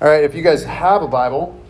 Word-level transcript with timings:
All 0.00 0.06
right, 0.06 0.22
if 0.22 0.32
you 0.32 0.42
guys 0.42 0.62
have 0.62 1.02
a 1.02 1.08
Bible, 1.08 1.60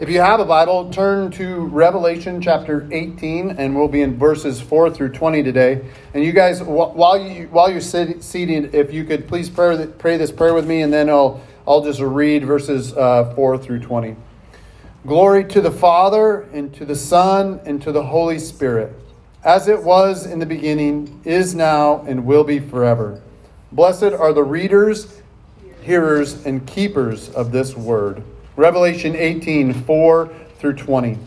if 0.00 0.08
you 0.08 0.18
have 0.18 0.40
a 0.40 0.44
Bible, 0.44 0.90
turn 0.90 1.30
to 1.30 1.60
Revelation 1.66 2.40
chapter 2.42 2.88
18, 2.90 3.50
and 3.50 3.76
we'll 3.76 3.86
be 3.86 4.02
in 4.02 4.18
verses 4.18 4.60
4 4.60 4.90
through 4.90 5.10
20 5.10 5.44
today. 5.44 5.80
And 6.12 6.24
you 6.24 6.32
guys, 6.32 6.60
while 6.60 7.16
you 7.16 7.46
while 7.52 7.70
you're 7.70 7.80
seated, 7.80 8.74
if 8.74 8.92
you 8.92 9.04
could 9.04 9.28
please 9.28 9.48
pray, 9.48 9.86
pray 9.86 10.16
this 10.16 10.32
prayer 10.32 10.54
with 10.54 10.66
me, 10.66 10.82
and 10.82 10.92
then 10.92 11.08
I'll 11.08 11.40
I'll 11.68 11.84
just 11.84 12.00
read 12.00 12.44
verses 12.44 12.92
uh, 12.94 13.32
4 13.36 13.58
through 13.58 13.78
20. 13.78 14.16
Glory 15.06 15.44
to 15.44 15.60
the 15.60 15.70
Father 15.70 16.40
and 16.52 16.74
to 16.74 16.84
the 16.84 16.96
Son 16.96 17.60
and 17.64 17.80
to 17.80 17.92
the 17.92 18.06
Holy 18.06 18.40
Spirit, 18.40 18.92
as 19.44 19.68
it 19.68 19.84
was 19.84 20.26
in 20.26 20.40
the 20.40 20.46
beginning, 20.46 21.20
is 21.24 21.54
now, 21.54 22.02
and 22.08 22.26
will 22.26 22.42
be 22.42 22.58
forever. 22.58 23.22
Blessed 23.70 24.02
are 24.02 24.32
the 24.32 24.42
readers 24.42 25.21
hearers 25.82 26.44
and 26.46 26.66
keepers 26.66 27.28
of 27.30 27.52
this 27.52 27.76
word. 27.76 28.22
Revelation 28.56 29.16
18 29.16 29.72
4 29.72 30.32
through 30.58 30.74
20. 30.74 31.18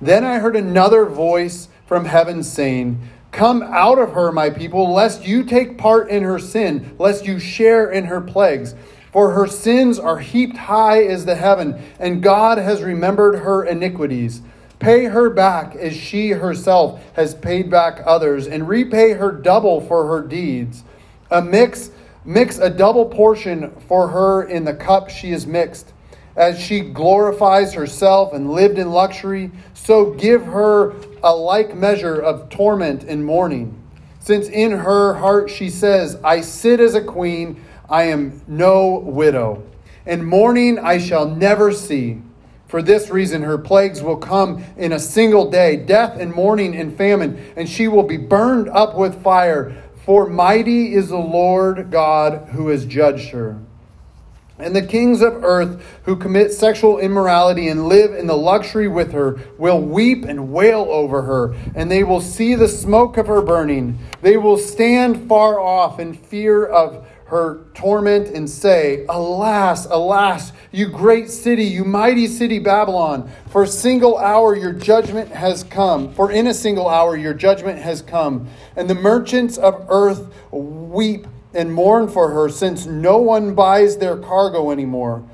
Then 0.00 0.24
I 0.24 0.38
heard 0.38 0.56
another 0.56 1.04
voice 1.04 1.68
from 1.86 2.04
heaven 2.04 2.42
saying, 2.42 3.00
Come 3.32 3.62
out 3.62 3.98
of 3.98 4.12
her, 4.12 4.30
my 4.30 4.50
people, 4.50 4.92
lest 4.92 5.26
you 5.26 5.42
take 5.42 5.76
part 5.76 6.08
in 6.08 6.22
her 6.22 6.38
sin, 6.38 6.94
lest 6.98 7.26
you 7.26 7.38
share 7.38 7.90
in 7.90 8.04
her 8.04 8.20
plagues. 8.20 8.74
For 9.10 9.32
her 9.32 9.46
sins 9.46 9.98
are 9.98 10.18
heaped 10.18 10.56
high 10.56 11.04
as 11.04 11.24
the 11.24 11.34
heaven, 11.34 11.82
and 11.98 12.22
God 12.22 12.58
has 12.58 12.82
remembered 12.82 13.40
her 13.40 13.64
iniquities. 13.64 14.42
Pay 14.78 15.04
her 15.04 15.30
back 15.30 15.74
as 15.76 15.96
she 15.96 16.30
herself 16.30 17.00
has 17.14 17.34
paid 17.34 17.70
back 17.70 18.02
others, 18.04 18.46
and 18.46 18.68
repay 18.68 19.12
her 19.12 19.32
double 19.32 19.80
for 19.80 20.06
her 20.08 20.20
deeds. 20.20 20.84
A 21.30 21.40
mix 21.40 21.90
Mix 22.24 22.58
a 22.58 22.70
double 22.70 23.06
portion 23.06 23.70
for 23.86 24.08
her 24.08 24.44
in 24.44 24.64
the 24.64 24.74
cup 24.74 25.10
she 25.10 25.30
has 25.32 25.46
mixed. 25.46 25.92
As 26.36 26.58
she 26.58 26.80
glorifies 26.80 27.74
herself 27.74 28.32
and 28.32 28.50
lived 28.50 28.78
in 28.78 28.90
luxury, 28.90 29.52
so 29.74 30.12
give 30.12 30.44
her 30.46 30.94
a 31.22 31.34
like 31.34 31.76
measure 31.76 32.18
of 32.18 32.48
torment 32.48 33.04
and 33.04 33.24
mourning. 33.24 33.80
Since 34.20 34.48
in 34.48 34.72
her 34.72 35.14
heart 35.14 35.50
she 35.50 35.68
says, 35.68 36.18
I 36.24 36.40
sit 36.40 36.80
as 36.80 36.94
a 36.94 37.02
queen, 37.02 37.62
I 37.88 38.04
am 38.04 38.42
no 38.48 38.98
widow, 38.98 39.62
and 40.06 40.26
mourning 40.26 40.78
I 40.78 40.98
shall 40.98 41.28
never 41.28 41.70
see. 41.72 42.22
For 42.66 42.82
this 42.82 43.10
reason, 43.10 43.42
her 43.42 43.58
plagues 43.58 44.02
will 44.02 44.16
come 44.16 44.64
in 44.76 44.92
a 44.92 44.98
single 44.98 45.50
day 45.50 45.76
death 45.76 46.18
and 46.18 46.34
mourning 46.34 46.74
and 46.74 46.96
famine, 46.96 47.52
and 47.54 47.68
she 47.68 47.86
will 47.86 48.02
be 48.02 48.16
burned 48.16 48.68
up 48.70 48.96
with 48.96 49.22
fire. 49.22 49.83
For 50.04 50.28
mighty 50.28 50.94
is 50.94 51.08
the 51.08 51.16
Lord 51.16 51.90
God 51.90 52.48
who 52.50 52.68
has 52.68 52.84
judged 52.84 53.30
her. 53.30 53.58
And 54.58 54.76
the 54.76 54.86
kings 54.86 55.20
of 55.20 55.42
earth 55.42 55.84
who 56.04 56.14
commit 56.14 56.52
sexual 56.52 56.98
immorality 56.98 57.68
and 57.68 57.88
live 57.88 58.12
in 58.14 58.26
the 58.26 58.36
luxury 58.36 58.86
with 58.86 59.12
her 59.12 59.40
will 59.58 59.80
weep 59.80 60.24
and 60.24 60.52
wail 60.52 60.86
over 60.90 61.22
her, 61.22 61.54
and 61.74 61.90
they 61.90 62.04
will 62.04 62.20
see 62.20 62.54
the 62.54 62.68
smoke 62.68 63.16
of 63.16 63.26
her 63.26 63.42
burning. 63.42 63.98
They 64.22 64.36
will 64.36 64.58
stand 64.58 65.28
far 65.28 65.58
off 65.58 65.98
in 65.98 66.14
fear 66.14 66.64
of 66.64 67.04
her 67.26 67.64
torment 67.74 68.28
and 68.28 68.48
say, 68.48 69.06
Alas, 69.08 69.86
alas, 69.86 70.52
you 70.70 70.88
great 70.88 71.30
city, 71.30 71.64
you 71.64 71.84
mighty 71.84 72.26
city 72.26 72.58
Babylon, 72.58 73.30
for 73.48 73.62
a 73.62 73.68
single 73.68 74.18
hour 74.18 74.54
your 74.54 74.72
judgment 74.72 75.30
has 75.30 75.64
come. 75.64 76.12
For 76.12 76.30
in 76.30 76.46
a 76.46 76.54
single 76.54 76.88
hour 76.88 77.16
your 77.16 77.34
judgment 77.34 77.78
has 77.80 78.02
come. 78.02 78.48
And 78.76 78.88
the 78.90 78.94
merchants 78.94 79.56
of 79.56 79.86
earth 79.88 80.32
weep 80.50 81.26
and 81.54 81.72
mourn 81.72 82.08
for 82.08 82.30
her, 82.30 82.48
since 82.48 82.84
no 82.84 83.18
one 83.18 83.54
buys 83.54 83.96
their 83.96 84.16
cargo 84.16 84.70
anymore 84.70 85.24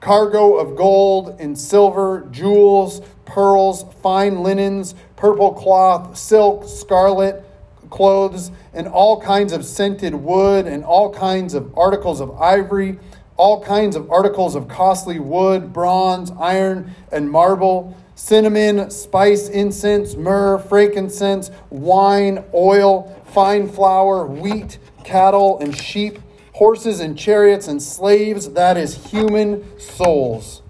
cargo 0.00 0.56
of 0.56 0.76
gold 0.76 1.40
and 1.40 1.58
silver, 1.58 2.26
jewels, 2.30 3.00
pearls, 3.24 3.84
fine 4.00 4.42
linens, 4.42 4.94
purple 5.16 5.52
cloth, 5.52 6.16
silk, 6.16 6.64
scarlet 6.68 7.44
clothes, 7.90 8.50
and 8.72 8.86
all 8.86 9.20
kinds 9.20 9.52
of 9.52 9.64
scented 9.64 10.14
wood, 10.14 10.66
and 10.66 10.84
all 10.84 11.12
kinds 11.12 11.54
of 11.54 11.76
articles 11.76 12.20
of 12.20 12.30
ivory, 12.40 12.98
all 13.36 13.62
kinds 13.62 13.96
of 13.96 14.10
articles 14.10 14.54
of 14.54 14.68
costly 14.68 15.18
wood, 15.18 15.72
bronze, 15.72 16.32
iron, 16.38 16.94
and 17.12 17.30
marble, 17.30 17.96
cinnamon, 18.14 18.90
spice, 18.90 19.48
incense, 19.48 20.16
myrrh, 20.16 20.58
frankincense, 20.58 21.50
wine, 21.70 22.44
oil, 22.52 23.22
fine 23.26 23.68
flour, 23.68 24.26
wheat, 24.26 24.78
cattle, 25.04 25.58
and 25.60 25.76
sheep, 25.76 26.18
horses 26.54 26.98
and 26.98 27.16
chariots 27.16 27.68
and 27.68 27.80
slaves, 27.80 28.50
that 28.50 28.76
is, 28.76 29.06
human 29.06 29.78
souls. 29.78 30.62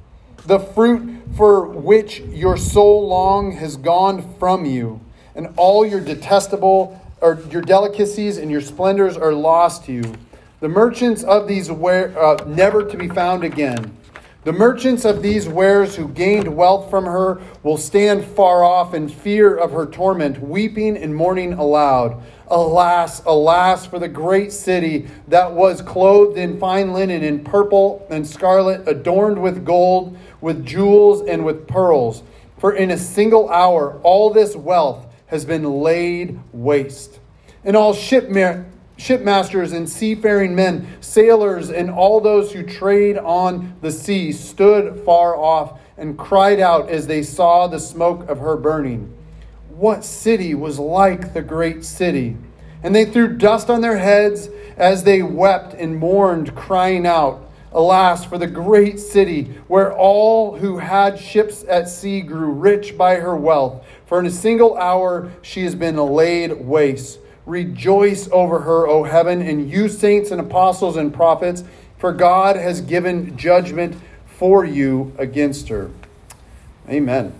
The 0.44 0.58
fruit 0.58 1.22
for 1.34 1.66
which 1.66 2.20
your 2.20 2.58
soul 2.58 3.08
long 3.08 3.52
has 3.52 3.76
gone 3.76 4.34
from 4.38 4.66
you, 4.66 5.00
and 5.34 5.48
all 5.56 5.86
your 5.86 6.00
detestable 6.00 7.00
or 7.20 7.40
your 7.50 7.62
delicacies 7.62 8.38
and 8.38 8.50
your 8.50 8.60
splendors 8.60 9.16
are 9.16 9.32
lost 9.32 9.84
to 9.84 9.92
you. 9.92 10.14
The 10.60 10.68
merchants 10.68 11.22
of 11.22 11.46
these 11.46 11.70
ware, 11.70 12.18
uh, 12.18 12.44
never 12.46 12.84
to 12.84 12.96
be 12.96 13.08
found 13.08 13.44
again. 13.44 13.96
The 14.44 14.52
merchants 14.52 15.04
of 15.04 15.20
these 15.20 15.48
wares 15.48 15.96
who 15.96 16.08
gained 16.08 16.56
wealth 16.56 16.88
from 16.88 17.04
her 17.04 17.40
will 17.62 17.76
stand 17.76 18.24
far 18.24 18.64
off 18.64 18.94
in 18.94 19.08
fear 19.08 19.54
of 19.54 19.72
her 19.72 19.84
torment, 19.84 20.40
weeping 20.40 20.96
and 20.96 21.14
mourning 21.14 21.52
aloud. 21.52 22.22
Alas, 22.46 23.22
alas, 23.26 23.84
for 23.84 23.98
the 23.98 24.08
great 24.08 24.52
city 24.52 25.08
that 25.26 25.52
was 25.52 25.82
clothed 25.82 26.38
in 26.38 26.58
fine 26.58 26.92
linen, 26.92 27.22
in 27.22 27.44
purple 27.44 28.06
and 28.10 28.26
scarlet, 28.26 28.88
adorned 28.88 29.42
with 29.42 29.66
gold, 29.66 30.16
with 30.40 30.64
jewels, 30.64 31.20
and 31.28 31.44
with 31.44 31.68
pearls. 31.68 32.22
For 32.58 32.72
in 32.72 32.90
a 32.90 32.96
single 32.96 33.50
hour 33.50 34.00
all 34.02 34.30
this 34.32 34.56
wealth 34.56 35.07
has 35.28 35.44
been 35.44 35.64
laid 35.64 36.38
waste. 36.52 37.20
And 37.64 37.76
all 37.76 37.94
ship 37.94 38.28
shipmasters 38.98 39.72
and 39.72 39.88
seafaring 39.88 40.54
men, 40.54 40.88
sailors, 41.00 41.70
and 41.70 41.90
all 41.90 42.20
those 42.20 42.52
who 42.52 42.62
trade 42.62 43.16
on 43.16 43.76
the 43.80 43.92
sea 43.92 44.32
stood 44.32 45.00
far 45.04 45.36
off 45.36 45.80
and 45.96 46.18
cried 46.18 46.60
out 46.60 46.88
as 46.88 47.06
they 47.06 47.22
saw 47.22 47.66
the 47.66 47.78
smoke 47.80 48.28
of 48.28 48.38
her 48.38 48.56
burning. 48.56 49.14
What 49.70 50.04
city 50.04 50.54
was 50.54 50.78
like 50.78 51.32
the 51.32 51.42
great 51.42 51.84
city? 51.84 52.36
And 52.82 52.94
they 52.94 53.04
threw 53.04 53.36
dust 53.36 53.70
on 53.70 53.80
their 53.80 53.98
heads 53.98 54.48
as 54.76 55.04
they 55.04 55.22
wept 55.22 55.74
and 55.74 55.96
mourned, 55.96 56.54
crying 56.54 57.06
out, 57.06 57.48
Alas, 57.72 58.24
for 58.24 58.38
the 58.38 58.46
great 58.46 58.98
city 58.98 59.44
where 59.66 59.92
all 59.92 60.56
who 60.56 60.78
had 60.78 61.18
ships 61.18 61.64
at 61.68 61.88
sea 61.88 62.20
grew 62.20 62.50
rich 62.50 62.96
by 62.96 63.16
her 63.16 63.36
wealth. 63.36 63.84
For 64.08 64.18
in 64.18 64.24
a 64.24 64.30
single 64.30 64.76
hour 64.78 65.30
she 65.42 65.64
has 65.64 65.74
been 65.74 65.96
laid 65.96 66.64
waste. 66.64 67.18
Rejoice 67.44 68.26
over 68.32 68.60
her, 68.60 68.88
O 68.88 69.04
heaven, 69.04 69.42
and 69.42 69.70
you 69.70 69.90
saints 69.90 70.30
and 70.30 70.40
apostles 70.40 70.96
and 70.96 71.12
prophets, 71.12 71.62
for 71.98 72.12
God 72.12 72.56
has 72.56 72.80
given 72.80 73.36
judgment 73.36 73.96
for 74.24 74.64
you 74.64 75.12
against 75.18 75.68
her. 75.68 75.90
Amen. 76.88 77.34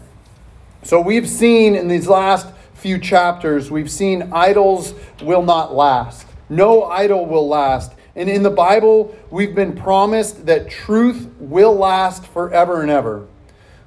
So 0.82 1.00
we've 1.00 1.28
seen 1.28 1.74
in 1.74 1.88
these 1.88 2.06
last 2.06 2.46
few 2.74 2.98
chapters, 2.98 3.70
we've 3.70 3.90
seen 3.90 4.30
idols 4.30 4.92
will 5.22 5.42
not 5.42 5.74
last. 5.74 6.26
No 6.50 6.84
idol 6.84 7.24
will 7.24 7.48
last. 7.48 7.92
And 8.14 8.28
in 8.28 8.42
the 8.42 8.50
Bible, 8.50 9.16
we've 9.30 9.54
been 9.54 9.74
promised 9.74 10.44
that 10.46 10.68
truth 10.68 11.28
will 11.38 11.74
last 11.74 12.26
forever 12.26 12.82
and 12.82 12.90
ever. 12.90 13.26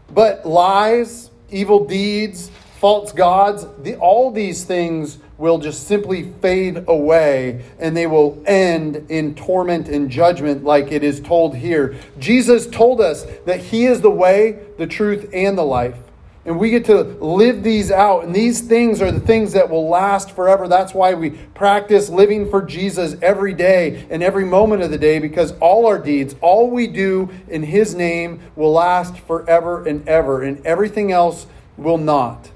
But 0.10 0.48
lies, 0.48 1.30
evil 1.52 1.86
deeds, 1.86 2.50
false 2.82 3.12
gods, 3.12 3.68
the, 3.84 3.96
all 3.98 4.32
these 4.32 4.64
things 4.64 5.20
will 5.38 5.60
just 5.60 5.88
simply 5.88 6.24
fade 6.42 6.84
away 6.88 7.64
and 7.78 7.96
they 7.96 8.08
will 8.08 8.42
end 8.48 9.06
in 9.10 9.36
torment 9.36 9.88
and 9.88 10.10
judgment, 10.10 10.64
like 10.64 10.92
it 10.92 11.04
is 11.04 11.20
told 11.20 11.56
here. 11.56 11.96
Jesus 12.18 12.66
told 12.66 13.00
us 13.00 13.28
that 13.46 13.60
He 13.60 13.86
is 13.86 14.02
the 14.02 14.10
way, 14.10 14.58
the 14.80 14.88
truth, 14.88 15.30
and 15.32 15.56
the 15.56 15.64
life. 15.64 15.96
And 16.44 16.58
we 16.58 16.72
get 16.72 16.86
to 16.86 17.04
live 17.04 17.62
these 17.62 17.92
out. 17.92 18.24
And 18.24 18.34
these 18.34 18.62
things 18.62 19.00
are 19.00 19.12
the 19.12 19.20
things 19.20 19.54
that 19.54 19.70
will 19.70 19.88
last 19.88 20.32
forever. 20.32 20.68
That's 20.68 20.92
why 20.92 21.14
we 21.14 21.30
practice 21.30 22.10
living 22.10 22.50
for 22.50 22.64
Jesus 22.64 23.16
every 23.22 23.54
day 23.54 24.08
and 24.10 24.24
every 24.24 24.46
moment 24.46 24.82
of 24.82 24.90
the 24.90 24.98
day, 24.98 25.20
because 25.20 25.52
all 25.60 25.86
our 25.86 26.00
deeds, 26.00 26.34
all 26.42 26.72
we 26.72 26.88
do 26.88 27.30
in 27.48 27.62
His 27.62 27.94
name, 27.94 28.40
will 28.56 28.72
last 28.72 29.20
forever 29.20 29.88
and 29.88 30.10
ever, 30.10 30.42
and 30.42 30.66
everything 30.66 31.12
else 31.12 31.46
will 31.78 32.00
not. 32.00 32.50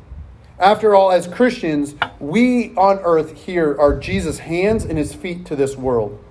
After 0.60 0.96
all, 0.96 1.12
as 1.12 1.28
Christians, 1.28 1.96
we 2.20 2.74
on 2.76 3.00
earth 3.00 3.46
here 3.46 3.78
are 3.80 4.00
Jesus' 4.00 4.40
hands 4.40 4.86
and 4.86 4.98
His 4.98 5.14
feet 5.14 5.46
to 5.48 5.56
this 5.56 5.76
world. 5.76 6.24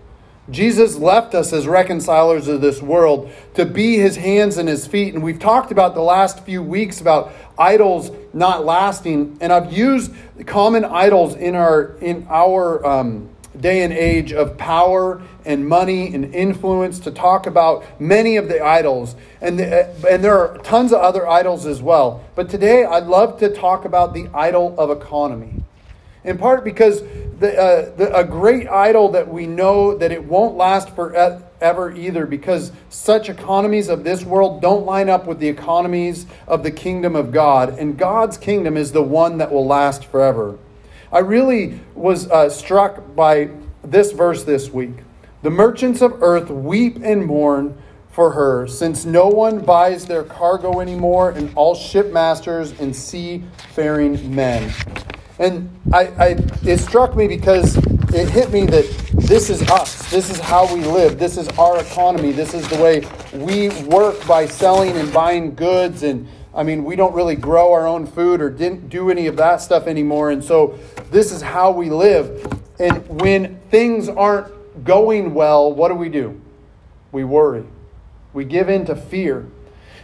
Jesus 0.51 0.97
left 0.97 1.35
us 1.35 1.53
as 1.53 1.67
reconcilers 1.67 2.49
of 2.49 2.61
this 2.61 2.83
world 2.83 3.31
to 3.55 3.65
be 3.65 3.97
his 3.97 4.17
hands 4.17 4.59
and 4.59 4.69
his 4.69 4.87
feet. 4.87 5.15
And 5.15 5.23
we've 5.23 5.39
talked 5.39 5.73
about 5.73 5.95
the 5.95 6.03
last 6.03 6.41
few 6.41 6.63
weeks 6.63 7.01
about 7.01 7.33
idols 7.59 8.11
not 8.35 8.65
lasting. 8.65 9.39
And 9.41 9.53
I've 9.53 9.73
used 9.73 10.13
common 10.45 10.85
idols 10.85 11.35
in 11.35 11.55
our, 11.55 11.97
in 11.97 12.27
our 12.29 12.85
um, 12.85 13.31
day 13.61 13.83
and 13.83 13.93
age 13.93 14.33
of 14.33 14.57
power 14.57 15.23
and 15.45 15.69
money 15.69 16.15
and 16.15 16.35
influence 16.35 16.99
to 17.01 17.11
talk 17.11 17.47
about 17.47 17.85
many 18.01 18.37
of 18.37 18.49
the 18.49 18.65
idols. 18.65 19.15
And, 19.41 19.59
the, 19.59 19.89
and 20.11 20.25
there 20.25 20.39
are 20.39 20.59
tons 20.59 20.93
of 20.93 21.01
other 21.01 21.27
idols 21.29 21.67
as 21.67 21.83
well. 21.83 22.25
But 22.35 22.49
today 22.49 22.85
I'd 22.85 23.05
love 23.07 23.39
to 23.41 23.49
talk 23.49 23.85
about 23.85 24.15
the 24.15 24.29
idol 24.35 24.75
of 24.79 24.91
economy. 24.91 25.63
In 26.25 26.39
part 26.39 26.65
because 26.65 27.03
the, 27.39 27.59
uh, 27.59 27.97
the, 27.97 28.17
a 28.17 28.25
great 28.25 28.69
idol 28.69 29.11
that 29.11 29.29
we 29.29 29.47
know 29.47 29.97
that 29.99 30.11
it 30.11 30.25
won't 30.25 30.57
last 30.57 30.95
forever 30.95 31.93
either 31.95 32.27
because 32.27 32.73
such 32.89 33.29
economies 33.29 33.89
of 33.89 34.05
this 34.05 34.25
world 34.25 34.63
don't 34.63 34.87
line 34.87 35.09
up 35.09 35.27
with 35.27 35.39
the 35.39 35.49
economies 35.49 36.27
of 36.47 36.63
the 36.63 36.71
kingdom 36.71 37.15
of 37.15 37.33
God. 37.33 37.79
And 37.79 37.99
God's 37.99 38.39
kingdom 38.39 38.77
is 38.77 38.93
the 38.93 39.03
one 39.03 39.39
that 39.39 39.53
will 39.53 39.67
last 39.67 40.07
forever. 40.07 40.59
I 41.13 41.21
really 41.21 41.81
was 41.95 42.31
uh, 42.31 42.49
struck 42.49 43.15
by 43.15 43.51
this 43.83 44.13
verse 44.13 44.45
this 44.45 44.71
week. 44.71 44.97
The 45.43 45.51
merchants 45.51 46.01
of 46.01 46.23
earth 46.23 46.51
weep 46.51 46.99
and 47.03 47.25
mourn 47.27 47.77
for 48.11 48.31
her, 48.31 48.67
since 48.67 49.05
no 49.05 49.27
one 49.29 49.61
buys 49.61 50.07
their 50.07 50.23
cargo 50.23 50.81
anymore, 50.81 51.31
and 51.31 51.53
all 51.57 51.75
shipmasters 51.75 52.79
and 52.81 52.95
seafaring 52.95 54.35
men. 54.35 54.73
And 55.39 55.69
I, 55.93 56.07
I, 56.07 56.27
it 56.63 56.79
struck 56.79 57.17
me 57.17 57.27
because 57.27 57.77
it 58.15 58.29
hit 58.29 58.53
me 58.53 58.67
that 58.67 58.85
this 59.15 59.51
is 59.51 59.63
us. 59.69 60.09
This 60.11 60.31
is 60.31 60.39
how 60.39 60.73
we 60.73 60.85
live. 60.85 61.19
This 61.19 61.37
is 61.37 61.49
our 61.59 61.81
economy. 61.81 62.31
This 62.31 62.55
is 62.55 62.69
the 62.69 62.77
way 62.77 63.03
we 63.37 63.71
work 63.83 64.25
by 64.29 64.47
selling 64.47 64.97
and 64.97 65.13
buying 65.13 65.55
goods 65.57 66.05
and 66.05 66.29
I 66.55 66.63
mean, 66.63 66.85
we 66.85 66.95
don't 66.95 67.15
really 67.15 67.35
grow 67.35 67.73
our 67.73 67.87
own 67.87 68.07
food 68.07 68.41
or 68.41 68.49
didn't 68.49 68.89
do 68.89 69.11
any 69.11 69.27
of 69.27 69.37
that 69.37 69.61
stuff 69.61 69.87
anymore. 69.87 70.31
And 70.31 70.43
so 70.43 70.79
this 71.11 71.33
is 71.33 71.43
how 71.43 71.73
we 71.73 71.91
live. 71.91 72.47
And 72.79 73.07
when 73.21 73.61
things 73.71 74.09
aren't 74.09 74.85
going 74.85 75.35
well, 75.35 75.73
what 75.73 75.89
do 75.89 75.95
we 75.95 76.09
do? 76.09 76.41
We 77.13 77.25
worry. 77.25 77.65
We 78.33 78.45
give 78.45 78.69
in 78.69 78.87
to 78.87 78.97
fear. 78.97 79.47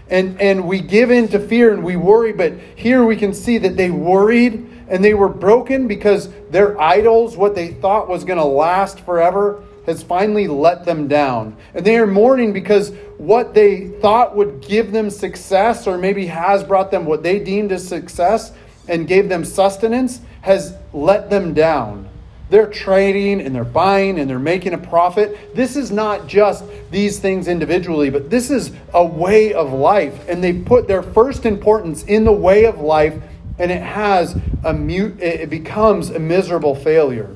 And, 0.08 0.40
and 0.40 0.66
we 0.66 0.80
give 0.80 1.12
in 1.12 1.28
to 1.28 1.38
fear 1.38 1.72
and 1.72 1.84
we 1.84 1.94
worry, 1.94 2.32
but 2.32 2.54
here 2.74 3.04
we 3.04 3.16
can 3.16 3.32
see 3.32 3.58
that 3.58 3.76
they 3.76 3.90
worried 3.90 4.68
and 4.88 5.04
they 5.04 5.14
were 5.14 5.28
broken 5.28 5.86
because 5.86 6.28
their 6.50 6.80
idols, 6.80 7.36
what 7.36 7.54
they 7.54 7.68
thought 7.68 8.08
was 8.08 8.24
going 8.24 8.38
to 8.38 8.44
last 8.44 9.00
forever, 9.00 9.62
has 9.86 10.02
finally 10.02 10.46
let 10.46 10.84
them 10.84 11.08
down. 11.08 11.56
And 11.74 11.84
they 11.84 11.96
are 11.96 12.06
mourning 12.06 12.52
because 12.52 12.90
what 13.18 13.54
they 13.54 13.88
thought 13.88 14.36
would 14.36 14.60
give 14.60 14.92
them 14.92 15.10
success, 15.10 15.86
or 15.86 15.98
maybe 15.98 16.26
has 16.26 16.62
brought 16.64 16.90
them 16.90 17.06
what 17.06 17.22
they 17.22 17.38
deemed 17.38 17.72
as 17.72 17.86
success 17.86 18.52
and 18.88 19.06
gave 19.06 19.28
them 19.28 19.44
sustenance, 19.44 20.20
has 20.42 20.74
let 20.92 21.30
them 21.30 21.54
down. 21.54 22.08
They're 22.50 22.66
trading 22.66 23.40
and 23.40 23.54
they're 23.54 23.62
buying 23.64 24.18
and 24.18 24.28
they're 24.28 24.38
making 24.38 24.74
a 24.74 24.78
profit. 24.78 25.54
This 25.54 25.76
is 25.76 25.92
not 25.92 26.26
just 26.26 26.64
these 26.90 27.20
things 27.20 27.46
individually, 27.46 28.10
but 28.10 28.28
this 28.28 28.50
is 28.50 28.72
a 28.92 29.04
way 29.04 29.54
of 29.54 29.72
life. 29.72 30.28
And 30.28 30.42
they 30.42 30.52
put 30.52 30.88
their 30.88 31.02
first 31.02 31.46
importance 31.46 32.02
in 32.02 32.24
the 32.24 32.32
way 32.32 32.64
of 32.64 32.80
life, 32.80 33.14
and 33.58 33.70
it 33.70 33.82
has 33.82 34.36
a 34.64 34.72
mute, 34.72 35.20
it 35.20 35.48
becomes 35.48 36.10
a 36.10 36.18
miserable 36.18 36.74
failure. 36.74 37.30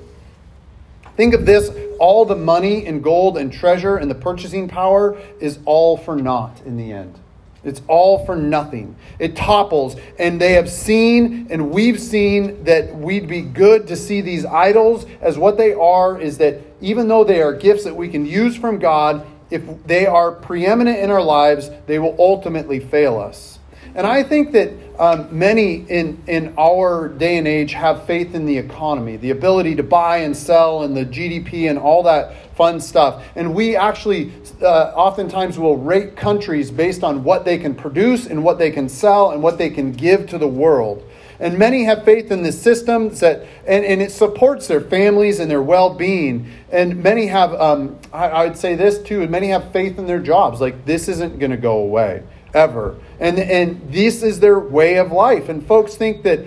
Think 1.16 1.34
of 1.34 1.46
this 1.46 1.70
all 1.99 2.25
the 2.25 2.37
money 2.37 2.87
and 2.87 3.02
gold 3.02 3.38
and 3.38 3.52
treasure 3.52 3.96
and 3.96 4.11
the 4.11 4.14
purchasing 4.14 4.69
power 4.69 5.16
is 5.40 5.58
all 5.64 5.96
for 5.96 6.16
naught 6.16 6.61
in 6.66 6.76
the 6.76 6.93
end. 6.93 7.19
It's 7.62 7.81
all 7.88 8.25
for 8.26 8.37
nothing. 8.37 8.94
It 9.19 9.37
topples. 9.37 9.96
And 10.19 10.40
they 10.40 10.52
have 10.52 10.70
seen, 10.70 11.46
and 11.50 11.70
we've 11.70 11.99
seen, 11.99 12.64
that 12.64 12.94
we'd 12.94 13.26
be 13.26 13.40
good 13.40 13.88
to 13.88 13.96
see 13.96 14.20
these 14.20 14.44
idols 14.44 15.06
as 15.20 15.38
what 15.38 15.56
they 15.56 15.72
are 15.72 16.20
is 16.20 16.38
that 16.38 16.61
even 16.81 17.08
though 17.08 17.25
they 17.25 17.40
are 17.40 17.55
gifts 17.55 17.84
that 17.84 17.96
we 17.96 18.08
can 18.08 18.26
use 18.26 18.56
from 18.56 18.78
God, 18.78 19.26
if 19.50 19.62
they 19.87 20.05
are 20.06 20.32
preeminent 20.32 20.99
in 20.99 21.11
our 21.11 21.22
lives, 21.22 21.70
they 21.87 21.99
will 21.99 22.14
ultimately 22.19 22.81
fail 22.81 23.19
us. 23.19 23.58
And 23.94 24.06
I 24.08 24.25
think 24.25 24.52
that 24.52 24.73
um, 24.99 25.37
many 25.37 25.85
in, 25.88 26.23
in 26.26 26.55
our 26.58 27.08
day 27.08 27.38
and 27.38 27.46
age 27.46 27.73
have 27.73 28.06
faith 28.06 28.35
in 28.35 28.44
the 28.44 28.58
economy, 28.58 29.17
the 29.17 29.31
ability 29.31 29.76
to 29.76 29.85
buy 29.85 30.19
and 30.19 30.37
sell, 30.37 30.82
and 30.82 30.96
the 30.96 31.05
GDP 31.05 31.70
and 31.70 31.79
all 31.79 32.02
that 32.05 32.56
fun 32.56 32.81
stuff. 32.81 33.25
And 33.37 33.55
we 33.55 33.76
actually 33.76 34.32
uh, 34.62 34.93
oftentimes 34.94 35.58
will 35.58 35.76
rate 35.76 36.17
countries 36.17 36.70
based 36.70 37.05
on 37.05 37.23
what 37.23 37.44
they 37.44 37.56
can 37.56 37.75
produce 37.75 38.26
and 38.26 38.43
what 38.43 38.58
they 38.58 38.70
can 38.70 38.88
sell 38.88 39.31
and 39.31 39.43
what 39.43 39.58
they 39.58 39.70
can 39.70 39.93
give 39.93 40.29
to 40.29 40.38
the 40.38 40.49
world. 40.49 41.08
And 41.40 41.58
many 41.58 41.85
have 41.85 42.05
faith 42.05 42.31
in 42.31 42.43
the 42.43 42.52
systems 42.52 43.20
that, 43.20 43.47
and, 43.67 43.85
and 43.85 44.00
it 44.00 44.12
supports 44.12 44.69
their 44.69 44.81
families 44.81 45.40
and 45.40 45.50
their 45.50 45.62
well 45.62 45.93
being. 45.93 46.50
And 46.70 47.02
many 47.02 47.26
have, 47.26 47.52
um, 47.55 47.99
I, 48.12 48.29
I 48.29 48.47
would 48.47 48.56
say 48.56 48.76
this 48.76 49.00
too, 49.00 49.23
and 49.23 49.31
many 49.31 49.49
have 49.49 49.73
faith 49.73 49.99
in 49.99 50.06
their 50.06 50.20
jobs. 50.20 50.61
Like, 50.61 50.85
this 50.85 51.08
isn't 51.08 51.38
going 51.38 51.50
to 51.50 51.56
go 51.56 51.79
away 51.79 52.23
ever. 52.55 52.97
And, 53.21 53.39
and 53.39 53.93
this 53.93 54.23
is 54.23 54.41
their 54.41 54.59
way 54.59 54.97
of 54.97 55.12
life. 55.12 55.49
And 55.49 55.67
folks 55.67 55.95
think 55.97 56.23
that 56.23 56.41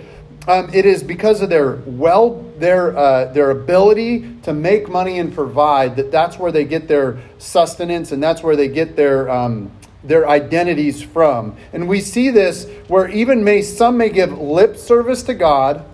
um, 0.48 0.70
it 0.72 0.86
is 0.86 1.02
because 1.02 1.42
of 1.42 1.50
their 1.50 1.76
well, 1.86 2.42
their, 2.58 2.96
uh, 2.96 3.26
their 3.32 3.50
ability 3.50 4.36
to 4.44 4.54
make 4.54 4.88
money 4.88 5.18
and 5.18 5.32
provide 5.34 5.96
that 5.96 6.10
that's 6.10 6.38
where 6.38 6.50
they 6.50 6.64
get 6.64 6.88
their 6.88 7.18
sustenance 7.36 8.12
and 8.12 8.22
that's 8.22 8.42
where 8.42 8.56
they 8.56 8.68
get 8.68 8.96
their, 8.96 9.28
um, 9.28 9.70
their 10.02 10.26
identities 10.26 11.02
from. 11.02 11.54
And 11.74 11.86
we 11.86 12.00
see 12.00 12.30
this 12.30 12.66
where 12.88 13.08
even 13.08 13.44
may 13.44 13.60
some 13.60 13.98
may 13.98 14.08
give 14.08 14.38
lip 14.38 14.78
service 14.78 15.22
to 15.24 15.34
God, 15.34 15.84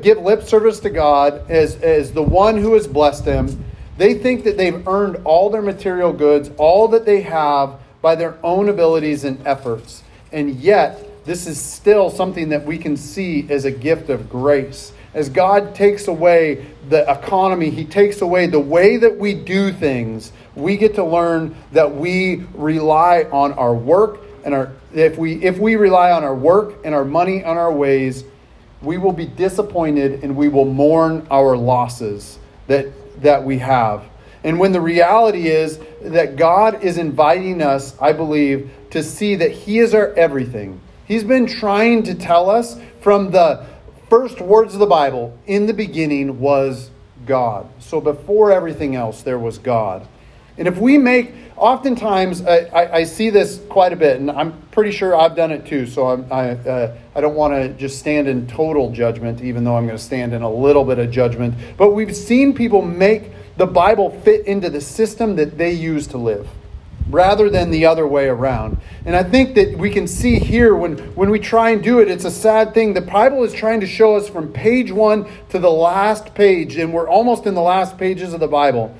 give 0.00 0.18
lip 0.18 0.44
service 0.44 0.78
to 0.80 0.90
God 0.90 1.50
as, 1.50 1.74
as 1.76 2.12
the 2.12 2.22
one 2.22 2.56
who 2.56 2.74
has 2.74 2.86
blessed 2.86 3.24
them. 3.24 3.64
They 3.98 4.14
think 4.14 4.44
that 4.44 4.56
they've 4.56 4.86
earned 4.86 5.22
all 5.24 5.50
their 5.50 5.60
material 5.60 6.12
goods, 6.12 6.50
all 6.56 6.86
that 6.88 7.04
they 7.04 7.22
have 7.22 7.79
by 8.02 8.14
their 8.14 8.36
own 8.42 8.68
abilities 8.68 9.24
and 9.24 9.46
efforts. 9.46 10.02
And 10.32 10.56
yet, 10.56 11.24
this 11.24 11.46
is 11.46 11.60
still 11.60 12.10
something 12.10 12.48
that 12.50 12.64
we 12.64 12.78
can 12.78 12.96
see 12.96 13.46
as 13.50 13.64
a 13.64 13.70
gift 13.70 14.08
of 14.08 14.30
grace. 14.30 14.92
As 15.12 15.28
God 15.28 15.74
takes 15.74 16.08
away 16.08 16.66
the 16.88 17.10
economy, 17.10 17.70
He 17.70 17.84
takes 17.84 18.20
away 18.20 18.46
the 18.46 18.60
way 18.60 18.96
that 18.96 19.18
we 19.18 19.34
do 19.34 19.72
things, 19.72 20.32
we 20.54 20.76
get 20.76 20.94
to 20.94 21.04
learn 21.04 21.54
that 21.72 21.94
we 21.94 22.44
rely 22.54 23.26
on 23.30 23.52
our 23.54 23.74
work 23.74 24.20
and 24.44 24.54
our 24.54 24.72
if 24.92 25.18
we 25.18 25.44
if 25.44 25.58
we 25.58 25.76
rely 25.76 26.10
on 26.10 26.24
our 26.24 26.34
work 26.34 26.74
and 26.84 26.94
our 26.94 27.04
money 27.04 27.44
on 27.44 27.56
our 27.56 27.72
ways, 27.72 28.24
we 28.82 28.98
will 28.98 29.12
be 29.12 29.26
disappointed 29.26 30.24
and 30.24 30.36
we 30.36 30.48
will 30.48 30.64
mourn 30.64 31.26
our 31.30 31.56
losses 31.56 32.38
that 32.66 32.86
that 33.22 33.44
we 33.44 33.58
have. 33.58 34.04
And 34.42 34.58
when 34.58 34.72
the 34.72 34.80
reality 34.80 35.48
is 35.48 35.78
that 36.02 36.36
God 36.36 36.82
is 36.82 36.96
inviting 36.96 37.62
us, 37.62 37.94
I 38.00 38.12
believe, 38.12 38.70
to 38.90 39.02
see 39.02 39.36
that 39.36 39.50
He 39.50 39.78
is 39.78 39.94
our 39.94 40.12
everything. 40.14 40.80
He's 41.06 41.24
been 41.24 41.46
trying 41.46 42.04
to 42.04 42.14
tell 42.14 42.48
us 42.48 42.80
from 43.00 43.30
the 43.32 43.66
first 44.08 44.40
words 44.40 44.74
of 44.74 44.80
the 44.80 44.86
Bible 44.86 45.36
in 45.46 45.66
the 45.66 45.74
beginning 45.74 46.40
was 46.40 46.90
God. 47.26 47.68
So 47.80 48.00
before 48.00 48.50
everything 48.52 48.96
else, 48.96 49.22
there 49.22 49.38
was 49.38 49.58
God. 49.58 50.06
And 50.58 50.68
if 50.68 50.78
we 50.78 50.98
make, 50.98 51.32
oftentimes, 51.56 52.42
I, 52.42 52.56
I, 52.58 52.96
I 52.96 53.04
see 53.04 53.30
this 53.30 53.60
quite 53.68 53.92
a 53.92 53.96
bit, 53.96 54.20
and 54.20 54.30
I'm 54.30 54.60
pretty 54.72 54.90
sure 54.90 55.16
I've 55.16 55.36
done 55.36 55.50
it 55.50 55.64
too, 55.66 55.86
so 55.86 56.08
I'm, 56.08 56.30
I, 56.30 56.50
uh, 56.50 56.96
I 57.14 57.20
don't 57.20 57.34
want 57.34 57.54
to 57.54 57.68
just 57.70 57.98
stand 57.98 58.28
in 58.28 58.46
total 58.46 58.90
judgment, 58.92 59.42
even 59.42 59.64
though 59.64 59.76
I'm 59.76 59.86
going 59.86 59.96
to 59.96 60.02
stand 60.02 60.34
in 60.34 60.42
a 60.42 60.50
little 60.50 60.84
bit 60.84 60.98
of 60.98 61.10
judgment. 61.10 61.54
But 61.76 61.90
we've 61.90 62.14
seen 62.14 62.52
people 62.52 62.82
make 62.82 63.30
the 63.60 63.66
Bible 63.66 64.08
fit 64.22 64.46
into 64.46 64.70
the 64.70 64.80
system 64.80 65.36
that 65.36 65.58
they 65.58 65.70
use 65.70 66.06
to 66.06 66.16
live 66.16 66.48
rather 67.10 67.50
than 67.50 67.70
the 67.70 67.84
other 67.84 68.06
way 68.06 68.26
around. 68.26 68.78
And 69.04 69.14
I 69.14 69.22
think 69.22 69.54
that 69.56 69.76
we 69.76 69.90
can 69.90 70.06
see 70.08 70.38
here 70.38 70.74
when, 70.74 70.96
when 71.14 71.28
we 71.28 71.38
try 71.38 71.68
and 71.68 71.82
do 71.82 71.98
it, 71.98 72.10
it's 72.10 72.24
a 72.24 72.30
sad 72.30 72.72
thing. 72.72 72.94
The 72.94 73.02
Bible 73.02 73.44
is 73.44 73.52
trying 73.52 73.80
to 73.80 73.86
show 73.86 74.16
us 74.16 74.30
from 74.30 74.50
page 74.50 74.90
one 74.90 75.28
to 75.50 75.58
the 75.58 75.70
last 75.70 76.34
page, 76.34 76.78
and 76.78 76.90
we're 76.90 77.06
almost 77.06 77.44
in 77.44 77.52
the 77.52 77.60
last 77.60 77.98
pages 77.98 78.32
of 78.32 78.40
the 78.40 78.48
Bible, 78.48 78.96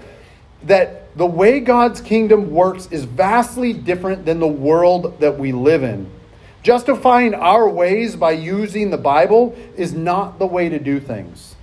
that 0.65 1.17
the 1.17 1.25
way 1.25 1.61
God's 1.61 2.03
kingdom 2.03 2.51
works 2.51 2.87
is 2.91 3.05
vastly 3.05 3.73
different 3.73 4.27
than 4.27 4.41
the 4.41 4.47
world 4.47 5.21
that 5.21 5.39
we 5.39 5.53
live 5.53 5.83
in. 5.83 6.11
Justifying 6.63 7.33
our 7.33 7.67
ways 7.67 8.15
by 8.15 8.33
using 8.33 8.91
the 8.91 8.99
Bible 8.99 9.57
is 9.79 9.95
not 9.95 10.39
the 10.39 10.47
way 10.47 10.69
to 10.69 10.79
do 10.79 11.01
things. 11.01 11.57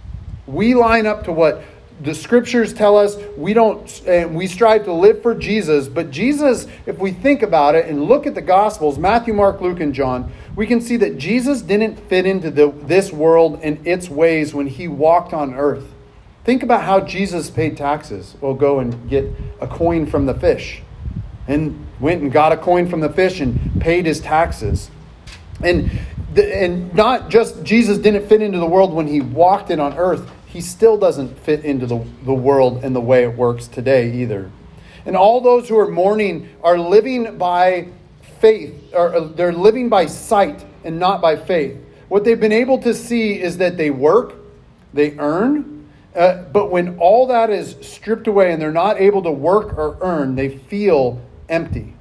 We 0.48 0.74
line 0.74 1.06
up 1.06 1.26
to 1.26 1.32
what 1.32 1.62
the 2.02 2.14
scriptures 2.14 2.74
tell 2.74 2.98
us 2.98 3.18
we 3.38 3.54
don't 3.54 4.04
and 4.06 4.36
we 4.36 4.46
strive 4.46 4.86
to 4.86 4.94
live 4.94 5.22
for 5.22 5.34
jesus 5.34 5.88
but 5.88 6.12
jesus 6.12 6.68
if 6.86 7.00
we 7.00 7.12
think 7.12 7.42
about 7.42 7.74
it 7.74 7.88
and 7.88 8.04
look 8.04 8.28
at 8.28 8.36
the 8.36 8.42
gospels 8.42 9.00
matthew 9.00 9.34
mark 9.34 9.62
luke 9.62 9.80
and 9.80 9.96
john 9.96 10.32
we 10.58 10.66
can 10.66 10.82
see 10.82 10.98
that 10.98 11.18
jesus 11.18 11.62
didn't 11.62 11.98
fit 12.10 12.26
into 12.26 12.50
the, 12.50 12.72
this 12.72 13.14
world 13.14 13.60
and 13.62 13.86
its 13.88 14.10
ways 14.10 14.56
when 14.56 14.66
he 14.66 14.88
walked 14.88 15.32
on 15.32 15.54
earth. 15.54 15.94
Think 16.44 16.64
about 16.64 16.84
how 16.84 17.00
jesus 17.00 17.52
paid 17.52 17.78
taxes. 17.78 18.36
We'll 18.42 18.56
go 18.56 18.80
and 18.80 19.08
get 19.08 19.32
a 19.62 19.68
coin 19.68 20.08
from 20.08 20.26
the 20.26 20.34
fish. 20.34 20.82
And 21.48 21.86
went 22.00 22.24
and 22.24 22.32
got 22.32 22.52
a 22.52 22.58
coin 22.58 22.90
from 22.90 23.02
the 23.02 23.10
fish 23.10 23.40
and 23.40 23.80
paid 23.80 24.06
his 24.08 24.20
taxes. 24.20 24.90
And 25.62 25.92
and 26.36 26.94
not 26.94 27.30
just 27.30 27.64
jesus 27.64 27.98
didn't 27.98 28.28
fit 28.28 28.42
into 28.42 28.60
the 28.60 28.66
world 28.66 28.94
when 28.94 29.08
he 29.08 29.22
walked 29.22 29.72
it 29.72 29.80
on 29.80 29.94
earth 29.98 30.30
he 30.58 30.62
still 30.62 30.98
doesn't 30.98 31.38
fit 31.38 31.64
into 31.64 31.86
the, 31.86 32.04
the 32.26 32.34
world 32.34 32.84
and 32.84 32.96
the 32.96 33.00
way 33.00 33.22
it 33.22 33.38
works 33.38 33.68
today 33.68 34.12
either. 34.12 34.50
And 35.06 35.16
all 35.16 35.40
those 35.40 35.70
who 35.70 35.78
are 35.78 35.88
mourning 35.88 36.50
are 36.64 36.80
living 36.80 37.38
by 37.38 37.90
faith, 38.42 38.74
or 38.92 39.20
they're 39.20 39.54
living 39.54 39.88
by 39.88 40.08
sight 40.08 40.66
and 40.84 40.98
not 40.98 41.22
by 41.22 41.36
faith. 41.36 41.78
What 42.08 42.24
they've 42.24 42.40
been 42.40 42.52
able 42.52 42.80
to 42.80 42.96
see 42.96 43.40
is 43.40 43.58
that 43.58 43.78
they 43.78 43.92
work, 43.92 44.34
they 44.96 45.16
earn, 45.20 45.88
uh, 46.16 46.46
but 46.46 46.72
when 46.72 46.98
all 46.98 47.28
that 47.28 47.52
is 47.52 47.76
stripped 47.82 48.26
away 48.26 48.52
and 48.52 48.60
they're 48.60 48.72
not 48.72 49.00
able 49.00 49.22
to 49.22 49.32
work 49.32 49.78
or 49.78 50.00
earn, 50.02 50.34
they 50.34 50.58
feel 50.58 51.22
empty. 51.50 51.94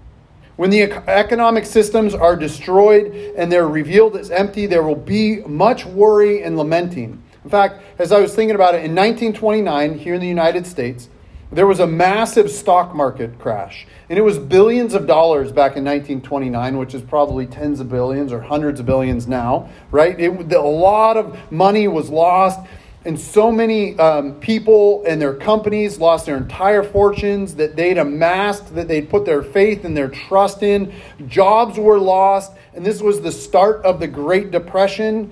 When 0.57 0.71
the 0.71 0.81
economic 0.83 1.67
systems 1.67 2.15
are 2.15 2.37
destroyed 2.37 3.35
and 3.37 3.53
they're 3.53 3.69
revealed 3.69 4.17
as 4.17 4.31
empty, 4.31 4.65
there 4.65 4.83
will 4.83 4.97
be 4.97 5.41
much 5.43 5.85
worry 5.85 6.43
and 6.43 6.57
lamenting. 6.57 7.23
In 7.47 7.51
fact, 7.51 7.81
as 8.01 8.11
I 8.11 8.19
was 8.19 8.35
thinking 8.35 8.57
about 8.57 8.75
it, 8.75 8.79
in 8.79 8.93
1929, 8.97 9.99
here 9.99 10.15
in 10.15 10.21
the 10.21 10.27
United 10.27 10.67
States, 10.67 11.09
there 11.53 11.69
was 11.69 11.79
a 11.79 11.87
massive 11.87 12.51
stock 12.51 12.93
market 12.93 13.39
crash. 13.39 13.87
And 14.11 14.19
it 14.19 14.23
was 14.23 14.37
billions 14.37 14.95
of 14.95 15.07
dollars 15.07 15.53
back 15.53 15.77
in 15.77 15.85
1929, 15.85 16.77
which 16.77 16.93
is 16.93 17.03
probably 17.03 17.47
tens 17.47 17.79
of 17.79 17.89
billions 17.89 18.33
or 18.33 18.41
hundreds 18.41 18.81
of 18.81 18.87
billions 18.87 19.29
now, 19.29 19.71
right? 19.93 20.19
It, 20.19 20.53
a 20.53 20.61
lot 20.61 21.17
of 21.17 21.53
money 21.53 21.87
was 21.87 22.11
lost. 22.11 22.59
And 23.05 23.17
so 23.17 23.53
many 23.53 23.97
um, 24.01 24.41
people 24.41 25.05
and 25.07 25.23
their 25.23 25.35
companies 25.35 25.99
lost 25.99 26.27
their 26.27 26.37
entire 26.37 26.83
fortunes 26.83 27.55
that 27.55 27.77
they'd 27.77 27.97
amassed, 27.97 28.75
that 28.75 28.89
they'd 28.89 29.09
put 29.09 29.25
their 29.25 29.45
faith 29.45 29.85
and 29.85 29.97
their 29.97 30.09
trust 30.09 30.65
in. 30.65 30.93
Jobs 31.29 31.79
were 31.79 32.01
lost. 32.01 32.51
And 32.75 32.85
this 32.85 33.01
was 33.01 33.21
the 33.21 33.31
start 33.31 33.85
of 33.85 34.01
the 34.01 34.09
Great 34.09 34.51
Depression. 34.51 35.31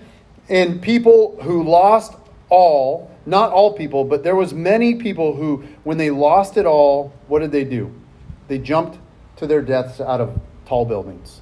And 0.48 0.82
people 0.82 1.38
who 1.42 1.62
lost 1.62 2.14
all, 2.50 3.10
not 3.26 3.50
all 3.50 3.72
people, 3.72 4.04
but 4.04 4.22
there 4.22 4.36
was 4.36 4.52
many 4.52 4.96
people 4.96 5.34
who, 5.34 5.64
when 5.84 5.96
they 5.96 6.10
lost 6.10 6.56
it 6.56 6.66
all, 6.66 7.12
what 7.28 7.40
did 7.40 7.52
they 7.52 7.64
do? 7.64 7.92
They 8.48 8.58
jumped 8.58 8.98
to 9.36 9.46
their 9.46 9.62
deaths 9.62 10.00
out 10.00 10.20
of 10.20 10.38
tall 10.66 10.84
buildings. 10.84 11.40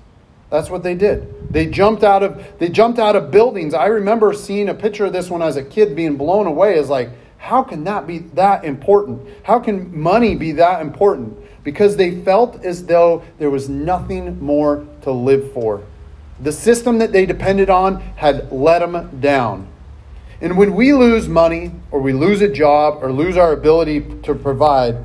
That's 0.50 0.68
what 0.68 0.82
they 0.82 0.94
did. 0.94 1.50
They 1.50 1.66
jumped 1.66 2.04
out 2.04 2.23
of 2.23 2.59
they 2.59 2.68
jumped 2.68 2.99
out 2.99 3.16
of 3.16 3.30
buildings. 3.30 3.73
I 3.73 3.87
remember 3.87 4.35
seeing 4.35 4.68
a 4.68 4.75
picture 4.75 5.06
of 5.06 5.12
this 5.14 5.30
when 5.30 5.40
I 5.40 5.47
was 5.47 5.56
a 5.56 5.64
kid 5.64 5.97
being 5.97 6.16
blown 6.16 6.47
away 6.47 6.78
as 6.78 6.90
like 6.90 7.09
how 7.38 7.62
can 7.62 7.85
that 7.85 8.06
be 8.06 8.18
that 8.35 8.64
important? 8.64 9.26
How 9.42 9.59
can 9.59 9.99
money 9.99 10.37
be 10.37 10.52
that 10.52 10.82
important? 10.82 11.38
Because 11.64 11.97
they 11.97 12.21
felt 12.23 12.64
as 12.64 12.85
though 12.85 13.25
there 13.38 13.50
was 13.50 13.68
nothing 13.68 14.38
more 14.40 14.87
to 15.02 15.11
live 15.11 15.52
for. 15.52 15.82
The 16.42 16.52
system 16.52 16.99
that 16.99 17.12
they 17.12 17.25
depended 17.25 17.70
on 17.70 18.00
had 18.16 18.50
let 18.52 18.80
them 18.80 19.20
down. 19.20 19.68
And 20.40 20.58
when 20.58 20.75
we 20.75 20.92
lose 20.92 21.28
money 21.28 21.70
or 21.92 22.00
we 22.00 22.12
lose 22.12 22.42
a 22.42 22.49
job 22.49 23.02
or 23.02 23.12
lose 23.12 23.37
our 23.37 23.52
ability 23.52 24.00
to 24.25 24.34
provide, 24.34 24.96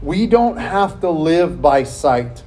we 0.00 0.26
don't 0.26 0.56
have 0.56 1.00
to 1.02 1.10
live 1.10 1.60
by 1.60 1.82
sight. 1.82 2.42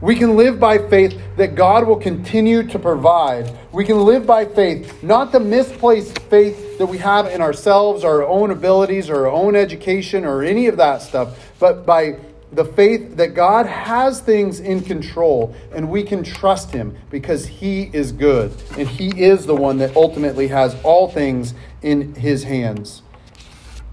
We 0.00 0.14
can 0.14 0.36
live 0.36 0.58
by 0.58 0.78
faith 0.78 1.20
that 1.36 1.56
God 1.56 1.86
will 1.86 1.96
continue 1.96 2.62
to 2.62 2.78
provide. 2.78 3.52
We 3.72 3.84
can 3.84 4.04
live 4.04 4.26
by 4.26 4.46
faith, 4.46 5.02
not 5.02 5.32
the 5.32 5.40
misplaced 5.40 6.20
faith 6.20 6.78
that 6.78 6.86
we 6.86 6.98
have 6.98 7.26
in 7.26 7.42
ourselves, 7.42 8.04
our 8.04 8.24
own 8.24 8.50
abilities, 8.50 9.10
or 9.10 9.26
our 9.26 9.32
own 9.32 9.56
education, 9.56 10.24
or 10.24 10.42
any 10.42 10.68
of 10.68 10.76
that 10.76 11.02
stuff, 11.02 11.52
but 11.58 11.84
by 11.84 12.16
the 12.52 12.64
faith 12.64 13.16
that 13.16 13.34
God 13.34 13.66
has 13.66 14.20
things 14.20 14.60
in 14.60 14.80
control 14.80 15.54
and 15.72 15.90
we 15.90 16.02
can 16.02 16.22
trust 16.22 16.70
Him 16.70 16.96
because 17.10 17.46
He 17.46 17.90
is 17.92 18.12
good 18.12 18.54
and 18.78 18.88
He 18.88 19.22
is 19.22 19.46
the 19.46 19.54
one 19.54 19.78
that 19.78 19.94
ultimately 19.96 20.48
has 20.48 20.76
all 20.82 21.08
things 21.08 21.54
in 21.82 22.14
His 22.14 22.44
hands. 22.44 23.02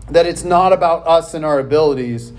That 0.10 0.26
it's 0.26 0.44
not 0.44 0.72
about 0.72 1.06
us 1.08 1.34
and 1.34 1.44
our 1.44 1.60
abilities, 1.60 2.32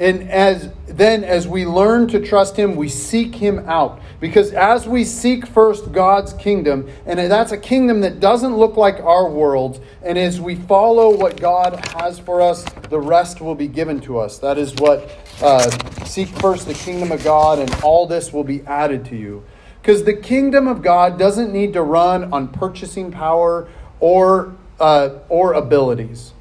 and 0.00 0.30
as 0.30 0.70
then 0.86 1.24
as 1.24 1.46
we 1.46 1.66
learn 1.66 2.08
to 2.08 2.20
trust 2.20 2.56
him, 2.56 2.76
we 2.76 2.88
seek 2.88 3.34
him 3.34 3.60
out. 3.68 4.00
Because 4.20 4.52
as 4.52 4.86
we 4.86 5.04
seek 5.04 5.46
first 5.46 5.92
God's 5.92 6.32
kingdom, 6.32 6.88
and 7.06 7.18
that's 7.18 7.52
a 7.52 7.58
kingdom 7.58 8.00
that 8.00 8.20
doesn't 8.20 8.56
look 8.56 8.76
like 8.76 9.00
our 9.00 9.28
world, 9.28 9.84
and 10.02 10.16
as 10.18 10.40
we 10.40 10.54
follow 10.54 11.16
what 11.16 11.40
God 11.40 11.84
has 11.96 12.18
for 12.18 12.40
us, 12.40 12.64
the 12.90 12.98
rest 12.98 13.40
will 13.40 13.54
be 13.54 13.68
given 13.68 14.00
to 14.02 14.18
us. 14.18 14.38
That 14.38 14.58
is 14.58 14.74
what 14.76 15.10
uh, 15.42 15.70
seek 16.04 16.28
first 16.28 16.66
the 16.66 16.74
kingdom 16.74 17.12
of 17.12 17.22
God, 17.22 17.58
and 17.58 17.72
all 17.82 18.06
this 18.06 18.32
will 18.32 18.44
be 18.44 18.62
added 18.62 19.04
to 19.06 19.16
you. 19.16 19.44
Because 19.82 20.04
the 20.04 20.14
kingdom 20.14 20.66
of 20.66 20.82
God 20.82 21.18
doesn't 21.18 21.52
need 21.52 21.72
to 21.74 21.82
run 21.82 22.32
on 22.32 22.48
purchasing 22.48 23.10
power 23.10 23.68
or 24.00 24.54
uh, 24.80 25.18
or 25.28 25.54
abilities. 25.54 26.32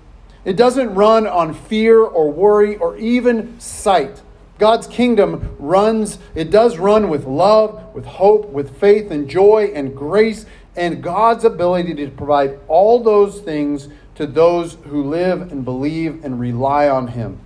It 0.47 0.55
doesn't 0.55 0.95
run 0.95 1.27
on 1.27 1.53
fear 1.53 2.01
or 2.01 2.31
worry 2.31 2.77
or 2.77 2.95
even 2.95 3.59
sight. 3.59 4.21
God's 4.57 4.87
kingdom 4.87 5.57
runs, 5.59 6.19
it 6.35 6.51
does 6.51 6.77
run 6.77 7.09
with 7.09 7.25
love, 7.25 7.93
with 7.93 8.05
hope, 8.05 8.47
with 8.47 8.79
faith 8.79 9.11
and 9.11 9.29
joy 9.29 9.73
and 9.75 9.93
grace, 9.93 10.45
and 10.77 11.03
God's 11.03 11.43
ability 11.43 11.95
to 11.95 12.07
provide 12.11 12.61
all 12.69 13.03
those 13.03 13.41
things 13.41 13.89
to 14.15 14.25
those 14.25 14.77
who 14.85 15.03
live 15.03 15.51
and 15.51 15.65
believe 15.65 16.23
and 16.23 16.39
rely 16.39 16.87
on 16.87 17.09
Him. 17.09 17.41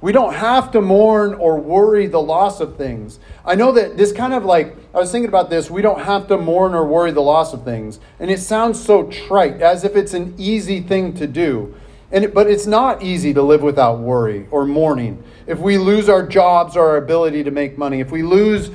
We 0.00 0.12
don't 0.12 0.32
have 0.32 0.72
to 0.72 0.80
mourn 0.80 1.34
or 1.34 1.60
worry 1.60 2.06
the 2.06 2.22
loss 2.22 2.58
of 2.60 2.78
things. 2.78 3.18
I 3.44 3.54
know 3.54 3.70
that 3.72 3.98
this 3.98 4.12
kind 4.12 4.32
of 4.32 4.46
like, 4.46 4.74
I 4.94 4.98
was 4.98 5.12
thinking 5.12 5.28
about 5.28 5.50
this, 5.50 5.70
we 5.70 5.82
don't 5.82 6.00
have 6.00 6.26
to 6.28 6.38
mourn 6.38 6.72
or 6.72 6.86
worry 6.86 7.10
the 7.10 7.20
loss 7.20 7.52
of 7.52 7.64
things. 7.64 8.00
And 8.18 8.30
it 8.30 8.40
sounds 8.40 8.82
so 8.82 9.10
trite, 9.10 9.60
as 9.60 9.84
if 9.84 9.94
it's 9.94 10.14
an 10.14 10.34
easy 10.38 10.80
thing 10.80 11.12
to 11.12 11.26
do. 11.26 11.74
And 12.10 12.32
but 12.32 12.46
it's 12.46 12.66
not 12.66 13.02
easy 13.02 13.34
to 13.34 13.42
live 13.42 13.62
without 13.62 13.98
worry 13.98 14.46
or 14.50 14.64
mourning. 14.64 15.22
If 15.46 15.58
we 15.58 15.76
lose 15.76 16.08
our 16.08 16.26
jobs 16.26 16.76
or 16.76 16.88
our 16.88 16.96
ability 16.96 17.44
to 17.44 17.50
make 17.50 17.76
money, 17.76 18.00
if 18.00 18.10
we 18.10 18.22
lose 18.22 18.70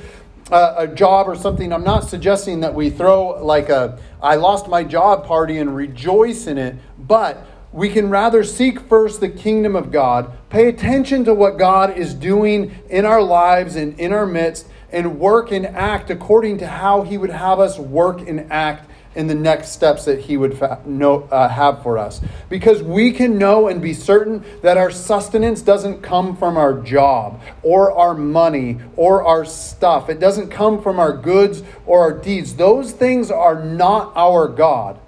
a, 0.52 0.74
a 0.78 0.88
job 0.88 1.28
or 1.28 1.34
something, 1.34 1.72
I'm 1.72 1.84
not 1.84 2.08
suggesting 2.08 2.60
that 2.60 2.74
we 2.74 2.90
throw 2.90 3.44
like 3.44 3.70
a 3.70 3.98
I 4.22 4.36
lost 4.36 4.68
my 4.68 4.84
job 4.84 5.26
party 5.26 5.58
and 5.58 5.74
rejoice 5.74 6.46
in 6.46 6.58
it, 6.58 6.76
but 6.98 7.44
we 7.72 7.88
can 7.88 8.08
rather 8.08 8.44
seek 8.44 8.78
first 8.80 9.20
the 9.20 9.28
kingdom 9.28 9.74
of 9.74 9.90
God, 9.90 10.30
pay 10.48 10.68
attention 10.68 11.24
to 11.24 11.34
what 11.34 11.58
God 11.58 11.98
is 11.98 12.14
doing 12.14 12.72
in 12.88 13.04
our 13.04 13.20
lives 13.20 13.74
and 13.74 13.98
in 13.98 14.12
our 14.12 14.26
midst, 14.26 14.68
and 14.92 15.18
work 15.18 15.50
and 15.50 15.66
act 15.66 16.08
according 16.08 16.58
to 16.58 16.68
how 16.68 17.02
He 17.02 17.18
would 17.18 17.30
have 17.30 17.58
us 17.58 17.76
work 17.76 18.20
and 18.20 18.50
act 18.52 18.88
in 19.14 19.26
the 19.26 19.34
next 19.34 19.70
steps 19.70 20.04
that 20.04 20.20
He 20.20 20.36
would 20.36 20.58
fa- 20.58 20.80
know, 20.84 21.28
uh, 21.30 21.48
have 21.48 21.82
for 21.82 21.98
us. 21.98 22.20
Because 22.48 22.82
we 22.82 23.12
can 23.12 23.38
know 23.38 23.68
and 23.68 23.80
be 23.80 23.94
certain 23.94 24.44
that 24.62 24.76
our 24.76 24.90
sustenance 24.90 25.62
doesn't 25.62 26.02
come 26.02 26.36
from 26.36 26.56
our 26.56 26.74
job 26.80 27.40
or 27.62 27.92
our 27.92 28.14
money 28.14 28.78
or 28.96 29.24
our 29.24 29.44
stuff, 29.44 30.08
it 30.08 30.20
doesn't 30.20 30.50
come 30.50 30.82
from 30.82 30.98
our 30.98 31.16
goods 31.16 31.62
or 31.86 32.00
our 32.00 32.12
deeds. 32.12 32.56
Those 32.56 32.92
things 32.92 33.30
are 33.30 33.64
not 33.64 34.12
our 34.16 34.48
God. 34.48 34.98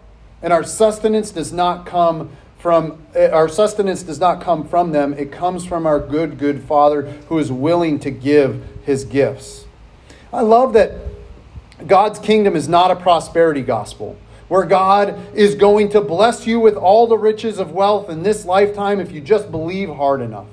And 0.42 0.52
our 0.52 0.64
sustenance 0.64 1.30
does 1.30 1.52
not 1.52 1.86
come 1.86 2.30
from 2.58 2.98
eh, 3.14 3.28
our 3.28 3.48
sustenance 3.48 4.02
does 4.02 4.18
not 4.18 4.40
come 4.40 4.66
from 4.66 4.90
them 4.90 5.12
it 5.14 5.30
comes 5.30 5.64
from 5.64 5.86
our 5.86 6.00
good 6.00 6.36
good 6.36 6.60
father 6.64 7.02
who 7.28 7.38
is 7.38 7.52
willing 7.52 7.98
to 7.98 8.10
give 8.10 8.60
his 8.84 9.04
gifts 9.04 9.66
i 10.32 10.40
love 10.40 10.72
that 10.72 10.90
God's 11.84 12.18
kingdom 12.18 12.56
is 12.56 12.68
not 12.68 12.90
a 12.90 12.96
prosperity 12.96 13.62
gospel 13.62 14.16
where 14.48 14.64
God 14.64 15.34
is 15.34 15.54
going 15.54 15.88
to 15.90 16.00
bless 16.00 16.46
you 16.46 16.60
with 16.60 16.76
all 16.76 17.06
the 17.06 17.18
riches 17.18 17.58
of 17.58 17.72
wealth 17.72 18.08
in 18.08 18.22
this 18.22 18.44
lifetime 18.44 19.00
if 19.00 19.10
you 19.10 19.20
just 19.20 19.50
believe 19.50 19.88
hard 19.88 20.20
enough. 20.20 20.46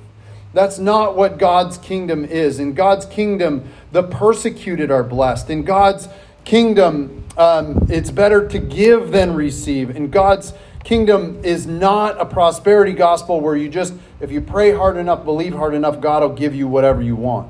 That's 0.53 0.79
not 0.79 1.15
what 1.15 1.37
God's 1.37 1.77
kingdom 1.77 2.25
is. 2.25 2.59
In 2.59 2.73
God's 2.73 3.05
kingdom, 3.05 3.69
the 3.91 4.03
persecuted 4.03 4.91
are 4.91 5.03
blessed. 5.03 5.49
In 5.49 5.63
God's 5.63 6.07
kingdom, 6.45 7.23
um, 7.37 7.87
it's 7.89 8.11
better 8.11 8.47
to 8.47 8.59
give 8.59 9.11
than 9.11 9.33
receive. 9.33 9.95
In 9.95 10.09
God's 10.09 10.53
kingdom 10.83 11.43
is 11.43 11.65
not 11.65 12.19
a 12.19 12.25
prosperity 12.25 12.93
gospel 12.93 13.39
where 13.41 13.55
you 13.55 13.69
just, 13.69 13.93
if 14.19 14.31
you 14.31 14.41
pray 14.41 14.71
hard 14.71 14.97
enough, 14.97 15.23
believe 15.23 15.53
hard 15.53 15.73
enough, 15.73 15.99
God 15.99 16.21
will 16.21 16.35
give 16.35 16.53
you 16.53 16.67
whatever 16.67 17.01
you 17.01 17.15
want. 17.15 17.49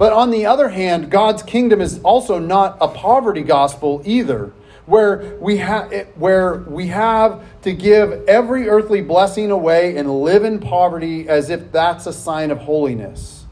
But 0.00 0.14
on 0.14 0.30
the 0.30 0.46
other 0.46 0.70
hand, 0.70 1.10
God's 1.10 1.42
kingdom 1.42 1.82
is 1.82 2.00
also 2.02 2.38
not 2.38 2.78
a 2.80 2.88
poverty 2.88 3.42
gospel 3.42 4.00
either, 4.06 4.50
where 4.86 5.36
we 5.38 5.58
have 5.58 5.92
where 6.14 6.54
we 6.54 6.86
have 6.86 7.44
to 7.60 7.74
give 7.74 8.24
every 8.26 8.66
earthly 8.66 9.02
blessing 9.02 9.50
away 9.50 9.98
and 9.98 10.22
live 10.22 10.42
in 10.42 10.58
poverty 10.58 11.28
as 11.28 11.50
if 11.50 11.70
that's 11.70 12.06
a 12.06 12.14
sign 12.14 12.50
of 12.50 12.60
holiness. 12.60 13.44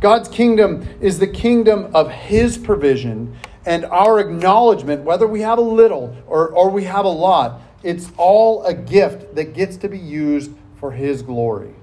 God's 0.00 0.28
kingdom 0.28 0.88
is 1.00 1.20
the 1.20 1.28
kingdom 1.28 1.94
of 1.94 2.10
his 2.10 2.58
provision 2.58 3.36
and 3.64 3.84
our 3.84 4.18
acknowledgement, 4.18 5.04
whether 5.04 5.28
we 5.28 5.42
have 5.42 5.58
a 5.58 5.62
little 5.62 6.16
or, 6.26 6.48
or 6.48 6.68
we 6.68 6.82
have 6.82 7.04
a 7.04 7.08
lot, 7.10 7.60
it's 7.84 8.10
all 8.16 8.64
a 8.64 8.74
gift 8.74 9.36
that 9.36 9.54
gets 9.54 9.76
to 9.76 9.88
be 9.88 10.00
used 10.00 10.50
for 10.80 10.90
his 10.90 11.22
glory. 11.22 11.76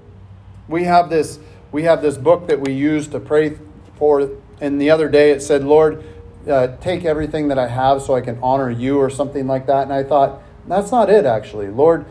We 0.68 0.84
have 0.84 1.08
this 1.08 1.38
we 1.72 1.84
have 1.84 2.02
this 2.02 2.18
book 2.18 2.48
that 2.48 2.60
we 2.60 2.74
use 2.74 3.08
to 3.08 3.18
pray 3.18 3.56
for, 4.04 4.28
and 4.60 4.78
the 4.78 4.90
other 4.90 5.08
day 5.08 5.30
it 5.30 5.40
said, 5.40 5.64
Lord, 5.64 6.04
uh, 6.46 6.76
take 6.82 7.06
everything 7.06 7.48
that 7.48 7.58
I 7.58 7.68
have 7.68 8.02
so 8.02 8.14
I 8.14 8.20
can 8.20 8.38
honor 8.42 8.70
you 8.70 8.98
or 8.98 9.08
something 9.08 9.46
like 9.46 9.66
that. 9.68 9.84
And 9.84 9.94
I 9.94 10.02
thought, 10.02 10.42
that's 10.68 10.92
not 10.92 11.08
it, 11.08 11.24
actually. 11.24 11.68
Lord, 11.68 12.04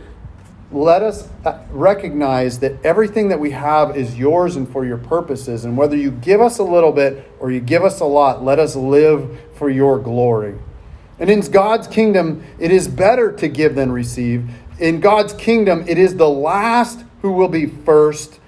let 0.71 1.03
us 1.03 1.29
uh, 1.45 1.59
recognize 1.69 2.57
that 2.61 2.83
everything 2.83 3.27
that 3.27 3.39
we 3.39 3.51
have 3.51 3.95
is 3.95 4.17
yours 4.17 4.55
and 4.55 4.67
for 4.67 4.83
your 4.83 4.97
purposes. 4.97 5.65
And 5.65 5.77
whether 5.77 5.95
you 5.95 6.09
give 6.09 6.41
us 6.41 6.57
a 6.57 6.63
little 6.63 6.91
bit 6.91 7.31
or 7.39 7.51
you 7.51 7.59
give 7.59 7.83
us 7.83 7.99
a 7.99 8.05
lot, 8.05 8.43
let 8.43 8.57
us 8.57 8.75
live 8.75 9.39
for 9.53 9.69
your 9.69 9.99
glory. 9.99 10.55
And 11.19 11.29
in 11.29 11.41
God's 11.41 11.85
kingdom, 11.85 12.43
it 12.57 12.71
is 12.71 12.87
better 12.87 13.31
to 13.33 13.47
give 13.47 13.75
than 13.75 13.91
receive. 13.91 14.49
In 14.79 14.99
God's 14.99 15.33
kingdom, 15.33 15.85
it 15.87 15.99
is 15.99 16.15
the 16.15 16.27
last 16.27 17.05
who 17.21 17.33
will 17.33 17.49
be 17.49 17.67
first, 17.67 18.39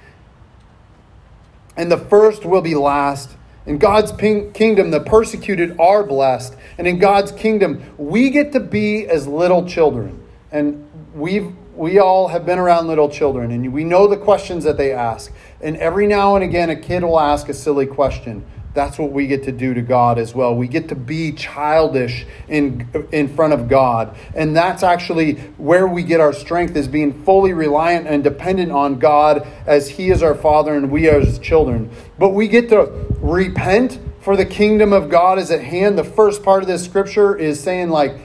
and 1.77 1.91
the 1.91 1.97
first 1.97 2.45
will 2.45 2.61
be 2.61 2.75
last. 2.75 3.31
In 3.65 3.77
God's 3.79 4.11
kingdom, 4.11 4.91
the 4.91 4.99
persecuted 4.99 5.79
are 5.79 6.03
blessed. 6.03 6.55
And 6.77 6.87
in 6.87 6.99
God's 6.99 7.31
kingdom, 7.31 7.83
we 7.97 8.29
get 8.29 8.51
to 8.51 8.59
be 8.59 9.07
as 9.07 9.27
little 9.27 9.67
children. 9.67 10.23
And 10.51 10.87
we've 11.13 11.51
we 11.75 11.99
all 11.99 12.29
have 12.29 12.45
been 12.45 12.57
around 12.57 12.87
little 12.87 13.09
children 13.09 13.51
and 13.51 13.73
we 13.73 13.83
know 13.83 14.07
the 14.07 14.17
questions 14.17 14.63
that 14.63 14.77
they 14.77 14.93
ask. 14.93 15.31
And 15.61 15.75
every 15.77 16.07
now 16.07 16.35
and 16.35 16.43
again, 16.43 16.69
a 16.69 16.75
kid 16.75 17.03
will 17.03 17.19
ask 17.19 17.49
a 17.49 17.53
silly 17.53 17.85
question. 17.85 18.45
That's 18.75 18.99
what 18.99 19.11
we 19.11 19.25
get 19.25 19.45
to 19.45 19.53
do 19.53 19.73
to 19.73 19.81
God 19.81 20.19
as 20.19 20.35
well. 20.35 20.53
We 20.53 20.67
get 20.67 20.89
to 20.89 20.95
be 20.95 21.31
childish 21.31 22.25
in, 22.49 22.87
in 23.11 23.33
front 23.33 23.53
of 23.53 23.69
God. 23.69 24.15
And 24.35 24.55
that's 24.55 24.83
actually 24.83 25.35
where 25.57 25.87
we 25.87 26.03
get 26.03 26.19
our 26.19 26.33
strength 26.33 26.75
is 26.75 26.89
being 26.89 27.23
fully 27.23 27.53
reliant 27.53 28.05
and 28.05 28.21
dependent 28.23 28.73
on 28.73 28.99
God 28.99 29.47
as 29.65 29.89
He 29.89 30.11
is 30.11 30.21
our 30.21 30.35
Father 30.35 30.75
and 30.75 30.91
we 30.91 31.09
are 31.09 31.21
His 31.21 31.39
children. 31.39 31.89
But 32.19 32.29
we 32.29 32.49
get 32.49 32.67
to 32.69 33.07
repent 33.21 33.97
for 34.19 34.35
the 34.35 34.45
kingdom 34.45 34.91
of 34.91 35.07
God 35.07 35.39
is 35.39 35.51
at 35.51 35.61
hand. 35.61 35.97
The 35.97 36.03
first 36.03 36.43
part 36.43 36.61
of 36.61 36.67
this 36.67 36.83
scripture 36.83 37.37
is 37.37 37.59
saying, 37.59 37.89
like, 37.89 38.17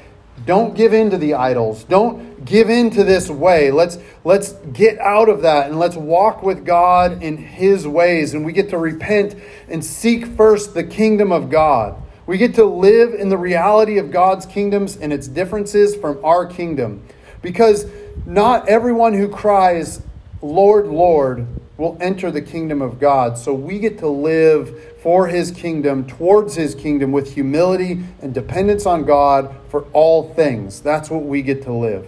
don't 0.46 0.74
give 0.74 0.92
in 0.94 1.10
to 1.10 1.18
the 1.18 1.34
idols. 1.34 1.84
Don't 1.84 2.44
give 2.44 2.70
in 2.70 2.90
to 2.90 3.04
this 3.04 3.28
way. 3.28 3.70
Let's, 3.70 3.98
let's 4.24 4.52
get 4.72 4.98
out 4.98 5.28
of 5.28 5.42
that 5.42 5.68
and 5.68 5.78
let's 5.78 5.96
walk 5.96 6.42
with 6.42 6.64
God 6.64 7.22
in 7.22 7.36
His 7.36 7.86
ways. 7.86 8.34
And 8.34 8.44
we 8.44 8.52
get 8.52 8.70
to 8.70 8.78
repent 8.78 9.34
and 9.68 9.84
seek 9.84 10.26
first 10.26 10.74
the 10.74 10.84
kingdom 10.84 11.32
of 11.32 11.50
God. 11.50 12.00
We 12.26 12.38
get 12.38 12.54
to 12.54 12.64
live 12.64 13.12
in 13.14 13.28
the 13.28 13.38
reality 13.38 13.98
of 13.98 14.10
God's 14.10 14.46
kingdoms 14.46 14.96
and 14.96 15.12
its 15.12 15.26
differences 15.26 15.96
from 15.96 16.24
our 16.24 16.46
kingdom. 16.46 17.02
Because 17.42 17.86
not 18.26 18.68
everyone 18.68 19.14
who 19.14 19.28
cries, 19.28 20.02
Lord, 20.40 20.86
Lord, 20.86 21.46
will 21.80 21.96
enter 22.00 22.30
the 22.30 22.42
kingdom 22.42 22.82
of 22.82 23.00
God. 23.00 23.38
So 23.38 23.54
we 23.54 23.78
get 23.78 23.98
to 23.98 24.08
live 24.08 24.94
for 25.02 25.26
his 25.26 25.50
kingdom, 25.50 26.06
towards 26.06 26.54
his 26.54 26.74
kingdom, 26.74 27.10
with 27.10 27.34
humility 27.34 28.04
and 28.20 28.34
dependence 28.34 28.84
on 28.84 29.04
God 29.04 29.54
for 29.70 29.84
all 29.92 30.32
things. 30.34 30.80
That's 30.80 31.10
what 31.10 31.24
we 31.24 31.40
get 31.40 31.62
to 31.62 31.72
live. 31.72 32.06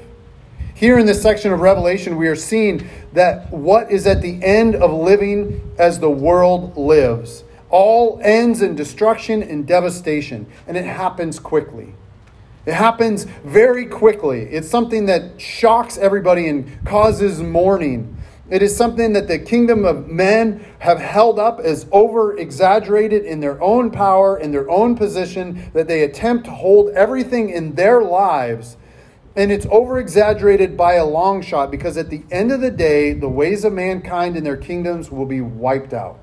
Here 0.74 0.98
in 0.98 1.06
this 1.06 1.22
section 1.22 1.52
of 1.52 1.60
Revelation, 1.60 2.16
we 2.16 2.28
are 2.28 2.36
seeing 2.36 2.88
that 3.14 3.50
what 3.50 3.90
is 3.90 4.06
at 4.06 4.20
the 4.20 4.42
end 4.44 4.74
of 4.74 4.92
living 4.92 5.74
as 5.78 5.98
the 5.98 6.10
world 6.10 6.76
lives 6.76 7.44
all 7.72 8.20
ends 8.22 8.60
in 8.60 8.76
destruction 8.76 9.42
and 9.42 9.66
devastation, 9.66 10.46
and 10.68 10.76
it 10.76 10.84
happens 10.84 11.40
quickly. 11.40 11.94
It 12.66 12.74
happens 12.74 13.24
very 13.44 13.86
quickly. 13.86 14.42
It's 14.42 14.68
something 14.68 15.06
that 15.06 15.40
shocks 15.40 15.98
everybody 15.98 16.48
and 16.48 16.84
causes 16.84 17.40
mourning. 17.40 18.16
It 18.50 18.62
is 18.62 18.76
something 18.76 19.12
that 19.12 19.28
the 19.28 19.38
kingdom 19.38 19.84
of 19.84 20.08
men 20.08 20.64
have 20.80 20.98
held 20.98 21.38
up 21.38 21.60
as 21.60 21.86
over 21.92 22.36
exaggerated 22.36 23.24
in 23.24 23.40
their 23.40 23.60
own 23.62 23.90
power, 23.90 24.36
in 24.38 24.50
their 24.50 24.68
own 24.68 24.96
position, 24.96 25.70
that 25.74 25.88
they 25.88 26.02
attempt 26.02 26.46
to 26.46 26.50
hold 26.50 26.90
everything 26.90 27.50
in 27.50 27.74
their 27.74 28.02
lives. 28.02 28.76
And 29.36 29.50
it's 29.50 29.66
over 29.70 29.98
exaggerated 29.98 30.76
by 30.76 30.94
a 30.94 31.06
long 31.06 31.40
shot 31.40 31.70
because 31.70 31.96
at 31.96 32.10
the 32.10 32.22
end 32.30 32.52
of 32.52 32.60
the 32.60 32.70
day, 32.70 33.12
the 33.14 33.28
ways 33.28 33.64
of 33.64 33.72
mankind 33.72 34.36
and 34.36 34.44
their 34.44 34.56
kingdoms 34.56 35.10
will 35.10 35.24
be 35.24 35.40
wiped 35.40 35.94
out. 35.94 36.18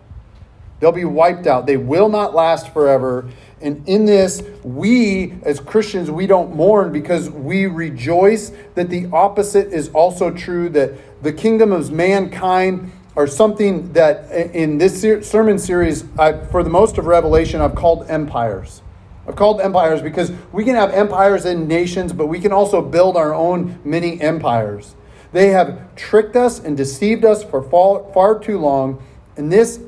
They'll 0.80 0.92
be 0.92 1.06
wiped 1.06 1.48
out. 1.48 1.66
They 1.66 1.78
will 1.78 2.10
not 2.10 2.34
last 2.34 2.74
forever. 2.74 3.30
And 3.62 3.88
in 3.88 4.06
this, 4.06 4.42
we 4.64 5.34
as 5.44 5.60
Christians, 5.60 6.10
we 6.10 6.28
don't 6.28 6.56
mourn 6.56 6.92
because 6.92 7.30
we 7.30 7.66
rejoice 7.66 8.52
that 8.76 8.90
the 8.90 9.10
opposite 9.12 9.74
is 9.74 9.90
also 9.90 10.32
true, 10.32 10.70
that 10.70 10.94
the 11.22 11.34
kingdom 11.34 11.72
of 11.74 11.92
mankind 11.92 12.92
are 13.18 13.28
something 13.28 13.92
that 13.92 14.32
in 14.32 14.78
this 14.78 15.02
sermon 15.28 15.60
series, 15.60 16.06
I, 16.18 16.34
for 16.46 16.64
the 16.64 16.70
most 16.70 16.98
of 16.98 17.06
Revelation, 17.06 17.60
I've 17.60 17.76
called 17.76 18.10
empires. 18.10 18.82
I've 19.28 19.36
called 19.36 19.60
empires 19.60 20.02
because 20.02 20.32
we 20.54 20.64
can 20.64 20.76
have 20.76 20.92
empires 20.92 21.44
and 21.44 21.68
nations, 21.68 22.14
but 22.14 22.28
we 22.28 22.40
can 22.40 22.54
also 22.54 22.82
build 22.82 23.18
our 23.18 23.34
own 23.34 23.78
mini 23.84 24.22
empires. 24.22 24.96
They 25.34 25.50
have 25.50 25.96
tricked 25.96 26.36
us 26.36 26.60
and 26.60 26.78
deceived 26.78 27.26
us 27.26 27.44
for 27.44 27.62
far, 27.62 28.10
far 28.14 28.40
too 28.40 28.58
long, 28.58 29.04
and 29.36 29.52
this 29.52 29.80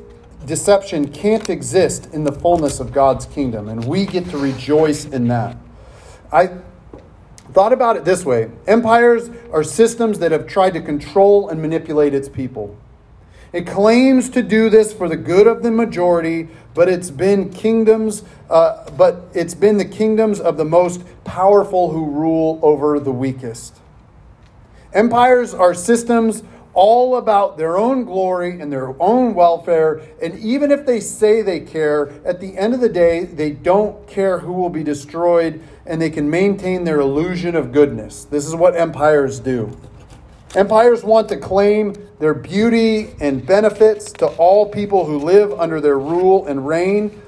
deception 0.46 1.12
can't 1.12 1.50
exist 1.50 2.10
in 2.14 2.24
the 2.24 2.32
fullness 2.32 2.80
of 2.80 2.92
God's 2.92 3.26
kingdom, 3.26 3.70
and 3.70 3.86
we 3.86 4.06
get 4.06 4.30
to 4.30 4.38
rejoice 4.38 5.06
in 5.06 5.28
that. 5.28 5.58
I 6.32 6.50
thought 7.54 7.74
about 7.74 7.98
it 7.98 8.06
this 8.06 8.24
way 8.24 8.50
empires 8.68 9.30
are 9.52 9.64
systems 9.64 10.20
that 10.20 10.32
have 10.32 10.48
tried 10.48 10.74
to 10.74 10.82
control 10.82 11.50
and 11.50 11.62
manipulate 11.62 12.14
its 12.14 12.30
people. 12.30 12.78
It 13.54 13.68
claims 13.68 14.30
to 14.30 14.42
do 14.42 14.70
this 14.70 14.94
for 14.94 15.10
the 15.10 15.18
good 15.18 15.46
of 15.46 15.62
the 15.62 15.72
majority, 15.72 16.48
but 16.74 16.88
it's 16.88 17.12
been 17.12 17.50
kingdoms, 17.50 18.24
uh, 18.50 18.90
but 18.92 19.26
it's 19.34 19.54
been 19.54 19.78
the 19.78 19.86
kingdoms 19.86 20.40
of 20.40 20.56
the 20.56 20.64
most 20.64 21.02
powerful 21.26 21.92
who 21.92 22.06
rule 22.06 22.60
over 22.62 22.98
the 22.98 23.12
weakest. 23.12 23.78
Empires 24.94 25.54
are 25.54 25.74
systems 25.74 26.44
all 26.74 27.18
about 27.18 27.58
their 27.58 27.78
own 27.78 28.06
glory 28.06 28.60
and 28.60 28.72
their 28.72 28.96
own 29.02 29.34
welfare. 29.34 30.02
And 30.22 30.38
even 30.40 30.72
if 30.72 30.86
they 30.86 31.00
say 31.00 31.42
they 31.42 31.60
care, 31.60 32.10
at 32.26 32.40
the 32.40 32.58
end 32.58 32.74
of 32.74 32.80
the 32.80 32.90
day, 32.90 33.26
they 33.26 33.52
don't 33.52 34.08
care 34.08 34.40
who 34.40 34.54
will 34.54 34.70
be 34.70 34.84
destroyed 34.84 35.62
and 35.86 36.02
they 36.02 36.10
can 36.10 36.30
maintain 36.30 36.84
their 36.84 37.00
illusion 37.00 37.56
of 37.56 37.72
goodness. 37.72 38.26
This 38.26 38.46
is 38.48 38.56
what 38.56 38.76
empires 38.76 39.40
do. 39.40 39.78
Empires 40.56 41.04
want 41.04 41.30
to 41.30 41.38
claim 41.38 41.96
their 42.20 42.34
beauty 42.34 43.16
and 43.22 43.46
benefits 43.46 44.12
to 44.12 44.28
all 44.28 44.70
people 44.70 45.06
who 45.06 45.18
live 45.18 45.58
under 45.60 45.80
their 45.80 45.98
rule 45.98 46.46
and 46.46 46.68
reign, 46.68 47.22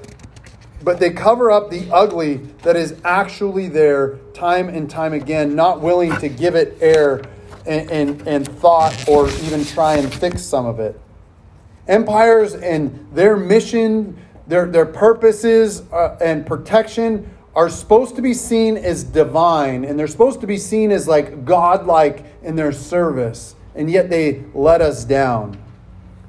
but 0.82 1.00
they 1.00 1.10
cover 1.10 1.50
up 1.50 1.70
the 1.70 1.90
ugly 1.90 2.36
that 2.62 2.76
is 2.76 2.94
actually 3.02 3.68
there 3.68 4.18
time 4.34 4.68
and 4.68 4.90
time 4.90 5.14
again, 5.14 5.54
not 5.56 5.80
willing 5.80 6.14
to 6.18 6.28
give 6.28 6.54
it 6.54 6.76
air 6.82 7.22
and, 7.66 7.90
and, 7.90 8.28
and 8.28 8.48
thought 8.48 9.08
or 9.08 9.28
even 9.28 9.64
try 9.64 9.96
and 9.96 10.12
fix 10.12 10.42
some 10.42 10.66
of 10.66 10.80
it. 10.80 11.00
Empires 11.86 12.54
and 12.54 13.08
their 13.12 13.36
mission, 13.36 14.16
their, 14.46 14.66
their 14.66 14.86
purposes 14.86 15.82
uh, 15.92 16.16
and 16.20 16.46
protection 16.46 17.30
are 17.54 17.68
supposed 17.68 18.16
to 18.16 18.22
be 18.22 18.34
seen 18.34 18.76
as 18.76 19.04
divine 19.04 19.84
and 19.84 19.98
they're 19.98 20.08
supposed 20.08 20.40
to 20.40 20.46
be 20.46 20.58
seen 20.58 20.90
as 20.90 21.06
like 21.06 21.44
godlike 21.44 22.24
in 22.42 22.56
their 22.56 22.72
service, 22.72 23.54
and 23.74 23.90
yet 23.90 24.10
they 24.10 24.42
let 24.54 24.80
us 24.80 25.04
down. 25.04 25.56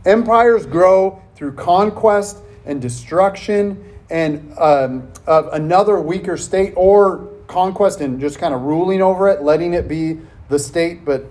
Empires 0.05 0.65
grow 0.65 1.21
through 1.35 1.53
conquest 1.53 2.37
and 2.65 2.81
destruction 2.81 3.83
and 4.09 4.55
um, 4.59 5.11
another 5.27 5.99
weaker 5.99 6.37
state 6.37 6.73
or 6.75 7.27
conquest 7.47 8.01
and 8.01 8.19
just 8.19 8.37
kind 8.37 8.53
of 8.53 8.61
ruling 8.61 9.01
over 9.01 9.27
it, 9.29 9.41
letting 9.41 9.73
it 9.73 9.87
be 9.87 10.19
the 10.49 10.59
state, 10.59 11.05
but 11.05 11.25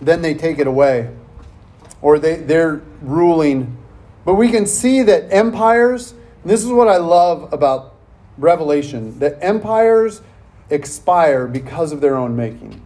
then 0.00 0.22
they 0.22 0.34
take 0.34 0.58
it 0.58 0.66
away. 0.66 1.10
Or 2.02 2.18
they, 2.18 2.36
they're 2.36 2.82
ruling. 3.02 3.76
But 4.24 4.34
we 4.34 4.50
can 4.50 4.66
see 4.66 5.02
that 5.02 5.32
empires, 5.32 6.14
this 6.44 6.62
is 6.64 6.70
what 6.70 6.88
I 6.88 6.96
love 6.96 7.52
about 7.52 7.96
Revelation, 8.38 9.18
that 9.18 9.38
empires 9.42 10.22
expire 10.70 11.46
because 11.46 11.92
of 11.92 12.00
their 12.00 12.16
own 12.16 12.36
making. 12.36 12.80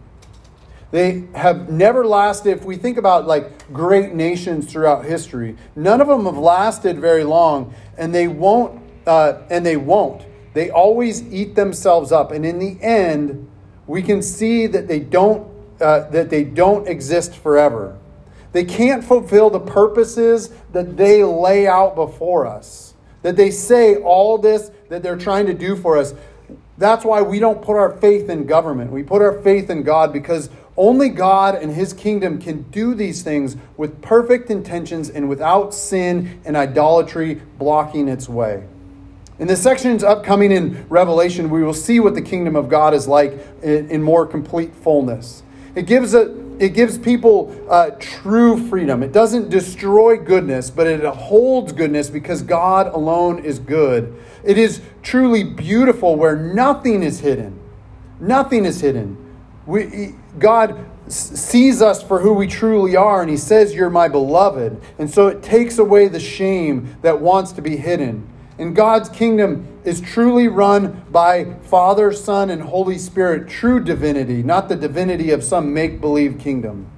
They 0.91 1.27
have 1.33 1.69
never 1.69 2.05
lasted. 2.05 2.51
If 2.57 2.63
we 2.63 2.77
think 2.77 2.97
about 2.97 3.27
like 3.27 3.71
great 3.73 4.13
nations 4.13 4.71
throughout 4.71 5.05
history, 5.05 5.57
none 5.75 5.99
of 5.99 6.07
them 6.07 6.25
have 6.25 6.37
lasted 6.37 6.99
very 6.99 7.23
long, 7.23 7.73
and 7.97 8.13
they 8.13 8.27
won't. 8.27 8.81
Uh, 9.05 9.43
and 9.49 9.65
they 9.65 9.77
won't. 9.77 10.25
They 10.53 10.69
always 10.71 11.21
eat 11.31 11.55
themselves 11.55 12.11
up, 12.11 12.31
and 12.31 12.45
in 12.45 12.59
the 12.59 12.81
end, 12.81 13.47
we 13.87 14.01
can 14.01 14.21
see 14.21 14.67
that 14.67 14.87
they 14.87 14.99
don't 14.99 15.47
uh, 15.79 16.09
that 16.09 16.29
they 16.29 16.43
don't 16.43 16.87
exist 16.87 17.35
forever. 17.35 17.97
They 18.53 18.63
can't 18.63 19.03
fulfill 19.03 19.49
the 19.49 19.59
purposes 19.59 20.49
that 20.71 20.95
they 20.95 21.23
lay 21.23 21.67
out 21.67 21.95
before 21.95 22.47
us. 22.47 22.93
That 23.21 23.35
they 23.35 23.51
say 23.51 23.97
all 23.97 24.37
this 24.37 24.71
that 24.89 25.03
they're 25.03 25.17
trying 25.17 25.47
to 25.47 25.53
do 25.53 25.75
for 25.75 25.97
us. 25.97 26.13
That's 26.77 27.03
why 27.03 27.21
we 27.21 27.39
don't 27.39 27.61
put 27.61 27.75
our 27.75 27.97
faith 27.97 28.29
in 28.29 28.45
government. 28.45 28.91
We 28.91 29.03
put 29.03 29.21
our 29.21 29.41
faith 29.41 29.69
in 29.69 29.83
God 29.83 30.13
because 30.13 30.49
only 30.77 31.09
God 31.09 31.55
and 31.55 31.71
His 31.71 31.93
kingdom 31.93 32.39
can 32.39 32.63
do 32.63 32.95
these 32.95 33.23
things 33.23 33.55
with 33.77 34.01
perfect 34.01 34.49
intentions 34.49 35.09
and 35.09 35.29
without 35.29 35.73
sin 35.73 36.41
and 36.45 36.57
idolatry 36.57 37.35
blocking 37.57 38.07
its 38.07 38.27
way. 38.27 38.65
In 39.37 39.47
the 39.47 39.55
sections 39.55 40.03
upcoming 40.03 40.51
in 40.51 40.87
Revelation, 40.87 41.49
we 41.49 41.61
will 41.61 41.73
see 41.73 41.99
what 41.99 42.15
the 42.15 42.21
kingdom 42.21 42.55
of 42.55 42.69
God 42.69 42.93
is 42.93 43.07
like 43.07 43.37
in, 43.61 44.01
more 44.01 44.25
complete 44.25 44.73
fullness. 44.73 45.43
It 45.75 45.87
gives 45.87 46.13
a, 46.13 46.33
it 46.57 46.69
gives 46.69 46.97
people 46.97 47.53
uh, 47.69 47.91
true 47.99 48.69
freedom. 48.69 49.03
It 49.03 49.11
doesn't 49.11 49.49
destroy 49.49 50.15
goodness, 50.17 50.69
but 50.69 50.87
it 50.87 51.03
holds 51.03 51.73
goodness 51.73 52.09
because 52.09 52.41
God 52.43 52.87
alone 52.87 53.43
is 53.43 53.59
good. 53.59 54.17
It 54.45 54.57
is 54.57 54.81
truly 55.03 55.43
beautiful 55.43 56.15
where 56.15 56.37
nothing 56.37 57.03
is 57.03 57.19
hidden. 57.19 57.59
Nothing 58.21 58.63
is 58.63 58.79
hidden. 58.79 59.17
We, 59.65 60.15
God 60.39 60.89
sees 61.07 61.81
us 61.81 62.01
for 62.01 62.21
who 62.21 62.33
we 62.33 62.47
truly 62.47 62.95
are, 62.95 63.21
and 63.21 63.29
He 63.29 63.37
says, 63.37 63.73
You're 63.73 63.89
my 63.89 64.07
beloved. 64.07 64.81
And 64.97 65.09
so 65.09 65.27
it 65.27 65.43
takes 65.43 65.77
away 65.77 66.07
the 66.07 66.21
shame 66.21 66.95
that 67.01 67.19
wants 67.19 67.51
to 67.53 67.61
be 67.61 67.75
hidden. 67.75 68.29
And 68.57 68.75
God's 68.75 69.09
kingdom 69.09 69.67
is 69.83 69.99
truly 69.99 70.47
run 70.47 71.03
by 71.11 71.55
Father, 71.63 72.13
Son, 72.13 72.49
and 72.49 72.61
Holy 72.61 72.97
Spirit, 72.97 73.49
true 73.49 73.83
divinity, 73.83 74.43
not 74.43 74.69
the 74.69 74.75
divinity 74.75 75.31
of 75.31 75.43
some 75.43 75.73
make 75.73 75.99
believe 75.99 76.39
kingdom. 76.39 76.89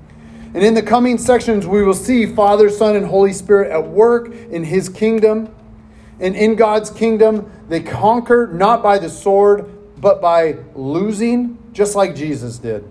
And 0.53 0.63
in 0.63 0.75
the 0.75 0.83
coming 0.83 1.17
sections, 1.17 1.65
we 1.65 1.83
will 1.83 1.93
see 1.93 2.25
Father, 2.25 2.69
Son, 2.69 2.95
and 2.95 3.05
Holy 3.05 3.33
Spirit 3.33 3.71
at 3.71 3.87
work 3.87 4.31
in 4.31 4.63
His 4.63 4.87
kingdom. 4.87 5.53
And 6.19 6.35
in 6.35 6.55
God's 6.55 6.89
kingdom, 6.89 7.51
they 7.69 7.81
conquer 7.81 8.47
not 8.47 8.81
by 8.81 8.97
the 8.99 9.09
sword, 9.09 9.65
but 9.99 10.21
by 10.21 10.57
losing, 10.75 11.57
just 11.73 11.95
like 11.95 12.15
Jesus 12.15 12.59
did. 12.59 12.89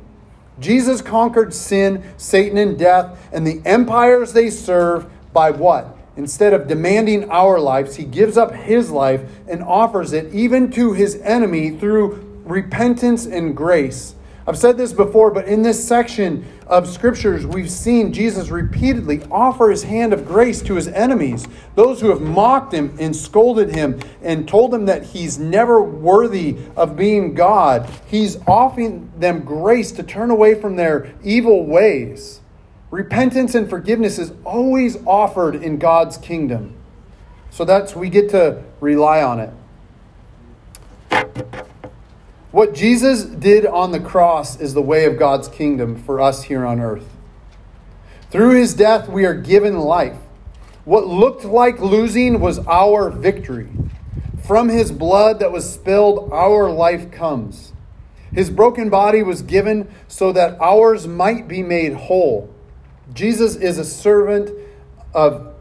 Jesus 0.58 1.02
conquered 1.02 1.54
sin, 1.54 2.02
Satan, 2.16 2.58
and 2.58 2.78
death, 2.78 3.28
and 3.32 3.46
the 3.46 3.62
empires 3.64 4.32
they 4.32 4.50
serve 4.50 5.06
by 5.32 5.50
what? 5.50 5.95
Instead 6.16 6.54
of 6.54 6.66
demanding 6.66 7.30
our 7.30 7.60
lives, 7.60 7.96
he 7.96 8.04
gives 8.04 8.38
up 8.38 8.52
his 8.52 8.90
life 8.90 9.22
and 9.46 9.62
offers 9.62 10.12
it 10.12 10.32
even 10.32 10.70
to 10.72 10.92
his 10.92 11.16
enemy 11.22 11.70
through 11.70 12.42
repentance 12.44 13.26
and 13.26 13.56
grace. 13.56 14.14
I've 14.48 14.56
said 14.56 14.78
this 14.78 14.92
before, 14.92 15.32
but 15.32 15.46
in 15.46 15.62
this 15.62 15.86
section 15.86 16.46
of 16.68 16.88
scriptures, 16.88 17.44
we've 17.44 17.70
seen 17.70 18.12
Jesus 18.12 18.48
repeatedly 18.48 19.22
offer 19.28 19.70
his 19.70 19.82
hand 19.82 20.12
of 20.12 20.24
grace 20.24 20.62
to 20.62 20.76
his 20.76 20.86
enemies, 20.86 21.48
those 21.74 22.00
who 22.00 22.10
have 22.10 22.20
mocked 22.20 22.72
him 22.72 22.96
and 23.00 23.14
scolded 23.14 23.74
him 23.74 23.98
and 24.22 24.48
told 24.48 24.72
him 24.72 24.86
that 24.86 25.02
he's 25.02 25.36
never 25.36 25.82
worthy 25.82 26.56
of 26.76 26.96
being 26.96 27.34
God. 27.34 27.90
He's 28.06 28.38
offering 28.46 29.12
them 29.18 29.40
grace 29.40 29.90
to 29.92 30.04
turn 30.04 30.30
away 30.30 30.54
from 30.54 30.76
their 30.76 31.12
evil 31.24 31.66
ways. 31.66 32.40
Repentance 32.96 33.54
and 33.54 33.68
forgiveness 33.68 34.18
is 34.18 34.32
always 34.42 34.96
offered 35.04 35.54
in 35.54 35.76
God's 35.76 36.16
kingdom. 36.16 36.74
So 37.50 37.62
that's 37.62 37.94
we 37.94 38.08
get 38.08 38.30
to 38.30 38.62
rely 38.80 39.22
on 39.22 39.38
it. 39.38 39.52
What 42.52 42.74
Jesus 42.74 43.24
did 43.24 43.66
on 43.66 43.92
the 43.92 44.00
cross 44.00 44.58
is 44.58 44.72
the 44.72 44.80
way 44.80 45.04
of 45.04 45.18
God's 45.18 45.46
kingdom 45.46 46.02
for 46.02 46.22
us 46.22 46.44
here 46.44 46.64
on 46.64 46.80
earth. 46.80 47.06
Through 48.30 48.54
his 48.54 48.72
death, 48.72 49.10
we 49.10 49.26
are 49.26 49.34
given 49.34 49.78
life. 49.78 50.16
What 50.86 51.06
looked 51.06 51.44
like 51.44 51.78
losing 51.78 52.40
was 52.40 52.60
our 52.60 53.10
victory. 53.10 53.68
From 54.42 54.70
his 54.70 54.90
blood 54.90 55.38
that 55.40 55.52
was 55.52 55.70
spilled, 55.70 56.32
our 56.32 56.70
life 56.70 57.10
comes. 57.10 57.74
His 58.32 58.48
broken 58.48 58.88
body 58.88 59.22
was 59.22 59.42
given 59.42 59.86
so 60.08 60.32
that 60.32 60.58
ours 60.62 61.06
might 61.06 61.46
be 61.46 61.62
made 61.62 61.92
whole. 61.92 62.55
Jesus 63.12 63.56
is 63.56 63.78
a 63.78 63.84
servant 63.84 64.50
of 65.14 65.54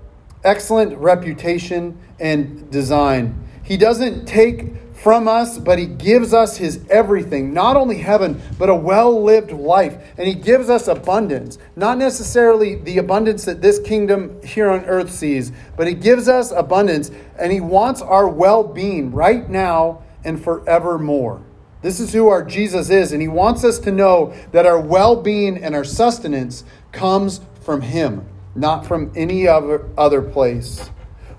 excellent 0.43 0.97
reputation 0.97 1.97
and 2.19 2.69
design. 2.71 3.47
He 3.63 3.77
doesn't 3.77 4.25
take 4.25 4.75
from 4.93 5.27
us, 5.27 5.58
but 5.58 5.77
He 5.77 5.86
gives 5.86 6.34
us 6.34 6.58
His 6.58 6.86
everything. 6.89 7.53
Not 7.53 7.75
only 7.75 7.97
heaven, 7.97 8.41
but 8.58 8.69
a 8.69 8.75
well 8.75 9.21
lived 9.23 9.51
life. 9.51 9.97
And 10.17 10.27
He 10.27 10.34
gives 10.34 10.69
us 10.69 10.88
abundance. 10.88 11.58
Not 11.75 11.97
necessarily 11.97 12.75
the 12.75 12.97
abundance 12.97 13.45
that 13.45 13.62
this 13.62 13.79
kingdom 13.79 14.41
here 14.43 14.69
on 14.69 14.86
earth 14.86 15.12
sees, 15.12 15.51
but 15.75 15.88
He 15.88 15.93
gives 15.93 16.27
us 16.27 16.51
abundance. 16.51 17.12
And 17.38 17.51
He 17.51 17.60
wants 17.60 18.01
our 18.01 18.27
well 18.27 18.63
being 18.63 19.12
right 19.12 19.49
now 19.49 20.03
and 20.23 20.43
forevermore. 20.43 21.41
This 21.81 21.99
is 21.99 22.13
who 22.13 22.29
our 22.29 22.43
Jesus 22.43 22.89
is. 22.89 23.12
And 23.12 23.21
He 23.21 23.27
wants 23.27 23.63
us 23.63 23.77
to 23.79 23.91
know 23.91 24.34
that 24.53 24.65
our 24.65 24.79
well 24.79 25.21
being 25.21 25.63
and 25.63 25.75
our 25.75 25.84
sustenance 25.84 26.63
comes 26.95 27.41
from 27.62 27.81
Him, 27.81 28.25
not 28.55 28.86
from 28.86 29.12
any 29.15 29.47
other, 29.47 29.88
other 29.97 30.21
place. 30.21 30.89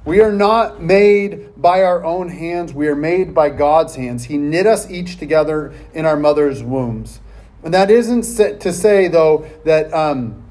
We 0.05 0.21
are 0.21 0.31
not 0.31 0.81
made 0.81 1.61
by 1.61 1.83
our 1.83 2.05
own 2.05 2.29
hands, 2.29 2.73
we 2.73 2.87
are 2.87 2.95
made 2.95 3.35
by 3.35 3.51
God's 3.51 3.97
hands. 3.97 4.25
He 4.25 4.37
knit 4.39 4.65
us 4.65 4.89
each 4.89 5.19
together 5.19 5.75
in 5.95 6.07
our 6.07 6.17
mother's 6.17 6.63
wombs. 6.63 7.21
And 7.65 7.75
that 7.75 7.91
isn't 7.91 8.23
to 8.61 8.73
say, 8.73 9.09
though, 9.09 9.51
that, 9.65 9.93
um, 9.93 10.45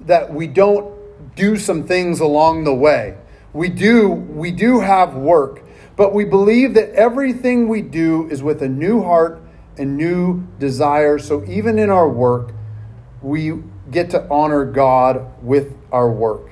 that 0.00 0.34
we 0.34 0.48
don't 0.48 0.92
do 1.36 1.56
some 1.56 1.84
things 1.84 2.18
along 2.18 2.64
the 2.64 2.74
way. 2.74 3.16
We 3.52 3.68
do, 3.68 4.08
we 4.08 4.50
do 4.50 4.80
have 4.80 5.14
work, 5.14 5.62
but 5.96 6.12
we 6.12 6.24
believe 6.24 6.74
that 6.74 6.90
everything 6.90 7.68
we 7.68 7.82
do 7.82 8.28
is 8.28 8.42
with 8.42 8.62
a 8.62 8.68
new 8.68 9.02
heart 9.02 9.40
and 9.76 9.96
new 9.96 10.46
desire. 10.58 11.18
So 11.20 11.44
even 11.44 11.78
in 11.78 11.90
our 11.90 12.08
work, 12.08 12.52
we 13.22 13.62
get 13.90 14.10
to 14.10 14.28
honor 14.30 14.64
God 14.64 15.42
with 15.42 15.76
our 15.92 16.10
work. 16.10 16.50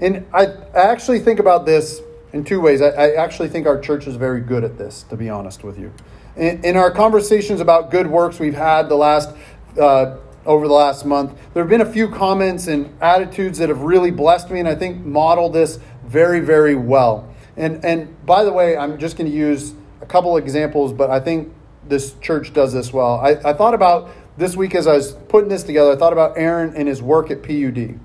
And 0.00 0.26
I, 0.32 0.46
actually 0.74 1.18
think 1.18 1.40
about 1.40 1.66
this 1.66 2.00
in 2.32 2.44
two 2.44 2.60
ways. 2.60 2.80
I, 2.80 2.88
I, 2.88 3.14
actually 3.14 3.48
think 3.48 3.66
our 3.66 3.80
church 3.80 4.06
is 4.06 4.16
very 4.16 4.40
good 4.40 4.62
at 4.62 4.78
this, 4.78 5.02
to 5.04 5.16
be 5.16 5.28
honest 5.28 5.64
with 5.64 5.78
you. 5.78 5.92
In, 6.36 6.64
in 6.64 6.76
our 6.76 6.90
conversations 6.90 7.60
about 7.60 7.90
good 7.90 8.06
works 8.06 8.38
we've 8.38 8.54
had 8.54 8.88
the 8.88 8.94
last 8.94 9.34
uh, 9.80 10.16
over 10.46 10.68
the 10.68 10.74
last 10.74 11.04
month, 11.04 11.36
there 11.52 11.62
have 11.62 11.68
been 11.68 11.80
a 11.80 11.92
few 11.92 12.08
comments 12.08 12.68
and 12.68 12.96
attitudes 13.02 13.58
that 13.58 13.68
have 13.68 13.82
really 13.82 14.10
blessed 14.10 14.50
me, 14.50 14.60
and 14.60 14.68
I 14.68 14.74
think 14.74 15.04
model 15.04 15.50
this 15.50 15.78
very, 16.06 16.40
very 16.40 16.76
well. 16.76 17.34
And 17.56 17.84
and 17.84 18.24
by 18.24 18.44
the 18.44 18.52
way, 18.52 18.76
I'm 18.76 18.98
just 18.98 19.16
going 19.16 19.30
to 19.30 19.36
use 19.36 19.74
a 20.00 20.06
couple 20.06 20.36
examples, 20.36 20.92
but 20.92 21.10
I 21.10 21.18
think 21.18 21.52
this 21.88 22.14
church 22.20 22.52
does 22.52 22.72
this 22.72 22.92
well. 22.92 23.18
I, 23.18 23.30
I 23.44 23.52
thought 23.52 23.74
about 23.74 24.10
this 24.38 24.56
week 24.56 24.74
as 24.74 24.86
I 24.86 24.94
was 24.94 25.12
putting 25.28 25.50
this 25.50 25.64
together. 25.64 25.92
I 25.92 25.96
thought 25.96 26.12
about 26.12 26.38
Aaron 26.38 26.74
and 26.74 26.88
his 26.88 27.02
work 27.02 27.30
at 27.30 27.42
PUD. 27.42 27.98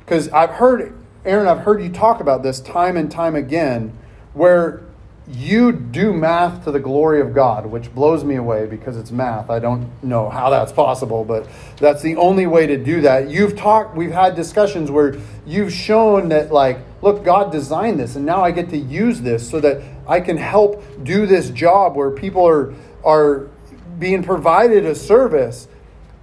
Because 0.00 0.28
I've 0.28 0.50
heard, 0.50 0.94
Aaron, 1.24 1.48
I've 1.48 1.60
heard 1.60 1.82
you 1.82 1.88
talk 1.88 2.20
about 2.20 2.42
this 2.42 2.60
time 2.60 2.96
and 2.96 3.10
time 3.10 3.34
again, 3.34 3.96
where 4.34 4.82
you 5.26 5.72
do 5.72 6.12
math 6.12 6.64
to 6.64 6.72
the 6.72 6.80
glory 6.80 7.20
of 7.20 7.32
God, 7.32 7.66
which 7.66 7.94
blows 7.94 8.22
me 8.22 8.34
away 8.34 8.66
because 8.66 8.98
it's 8.98 9.10
math. 9.10 9.48
I 9.48 9.60
don't 9.60 9.88
know 10.02 10.28
how 10.28 10.50
that's 10.50 10.72
possible, 10.72 11.24
but 11.24 11.48
that's 11.78 12.02
the 12.02 12.16
only 12.16 12.46
way 12.46 12.66
to 12.66 12.76
do 12.76 13.00
that. 13.02 13.30
You've 13.30 13.56
talked, 13.56 13.96
we've 13.96 14.10
had 14.10 14.34
discussions 14.34 14.90
where 14.90 15.16
you've 15.46 15.72
shown 15.72 16.28
that, 16.30 16.52
like, 16.52 16.80
look, 17.00 17.24
God 17.24 17.50
designed 17.50 17.98
this, 17.98 18.16
and 18.16 18.26
now 18.26 18.42
I 18.44 18.50
get 18.50 18.68
to 18.70 18.76
use 18.76 19.22
this 19.22 19.48
so 19.48 19.58
that 19.60 19.80
I 20.06 20.20
can 20.20 20.36
help 20.36 20.82
do 21.02 21.24
this 21.24 21.48
job 21.50 21.96
where 21.96 22.10
people 22.10 22.46
are 22.46 22.74
are 23.04 23.48
being 23.98 24.22
provided 24.22 24.84
a 24.84 24.94
service 24.94 25.68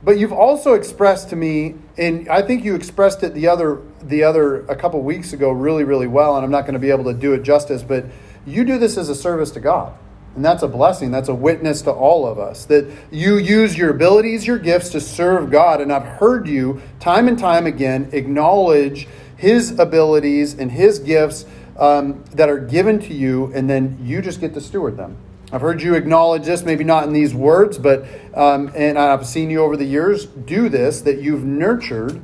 but 0.02 0.18
you've 0.18 0.34
also 0.34 0.74
expressed 0.74 1.30
to 1.30 1.36
me, 1.36 1.76
and 1.98 2.30
I 2.30 2.42
think 2.42 2.64
you 2.64 2.76
expressed 2.76 3.24
it 3.24 3.34
the 3.34 3.48
other 3.48 3.82
the 4.02 4.24
other 4.24 4.62
a 4.68 4.76
couple 4.76 5.02
weeks 5.02 5.34
ago 5.34 5.52
really 5.52 5.84
really 5.84 6.08
well, 6.08 6.36
and 6.36 6.46
I'm 6.46 6.52
not 6.52 6.62
going 6.62 6.74
to 6.74 6.80
be 6.80 6.90
able 6.90 7.04
to 7.06 7.14
do 7.14 7.34
it 7.34 7.44
justice, 7.44 7.84
but 7.84 8.06
you 8.46 8.64
do 8.64 8.78
this 8.78 8.98
as 8.98 9.10
a 9.10 9.16
service 9.16 9.52
to 9.52 9.60
God. 9.60 9.94
And 10.36 10.46
that's 10.46 10.64
a 10.64 10.68
blessing. 10.68 11.12
That's 11.12 11.28
a 11.28 11.36
witness 11.36 11.82
to 11.82 11.92
all 11.92 12.26
of 12.26 12.40
us 12.40 12.64
that 12.66 12.90
you 13.12 13.38
use 13.38 13.76
your 13.78 13.90
abilities, 13.90 14.46
your 14.48 14.60
gifts 14.60 14.90
to 14.90 15.02
serve 15.02 15.52
God. 15.52 15.82
And 15.82 15.92
I've 15.92 16.06
heard 16.06 16.48
you 16.48 16.82
time 17.00 17.28
and 17.28 17.38
time 17.38 17.66
again 17.66 18.12
acknowledge 18.14 19.08
His 19.36 19.78
abilities 19.80 20.54
and 20.54 20.72
His 20.72 21.00
gifts 21.00 21.46
um, 21.78 22.24
that 22.34 22.48
are 22.48 22.60
given 22.60 23.00
to 23.00 23.14
you, 23.14 23.52
and 23.54 23.70
then 23.70 23.98
you 24.02 24.22
just 24.22 24.40
get 24.40 24.54
to 24.54 24.62
steward 24.62 24.96
them. 24.96 25.18
I've 25.52 25.62
heard 25.62 25.82
you 25.82 25.96
acknowledge 25.96 26.46
this, 26.46 26.64
maybe 26.64 26.84
not 26.84 27.06
in 27.06 27.14
these 27.14 27.34
words, 27.34 27.78
but, 27.78 28.06
um, 28.36 28.72
and 28.76 29.00
I've 29.00 29.26
seen 29.26 29.50
you 29.50 29.62
over 29.62 29.76
the 29.76 29.86
years 29.86 30.26
do 30.26 30.70
this, 30.70 31.02
that 31.02 31.22
you've 31.22 31.44
nurtured 31.44 32.22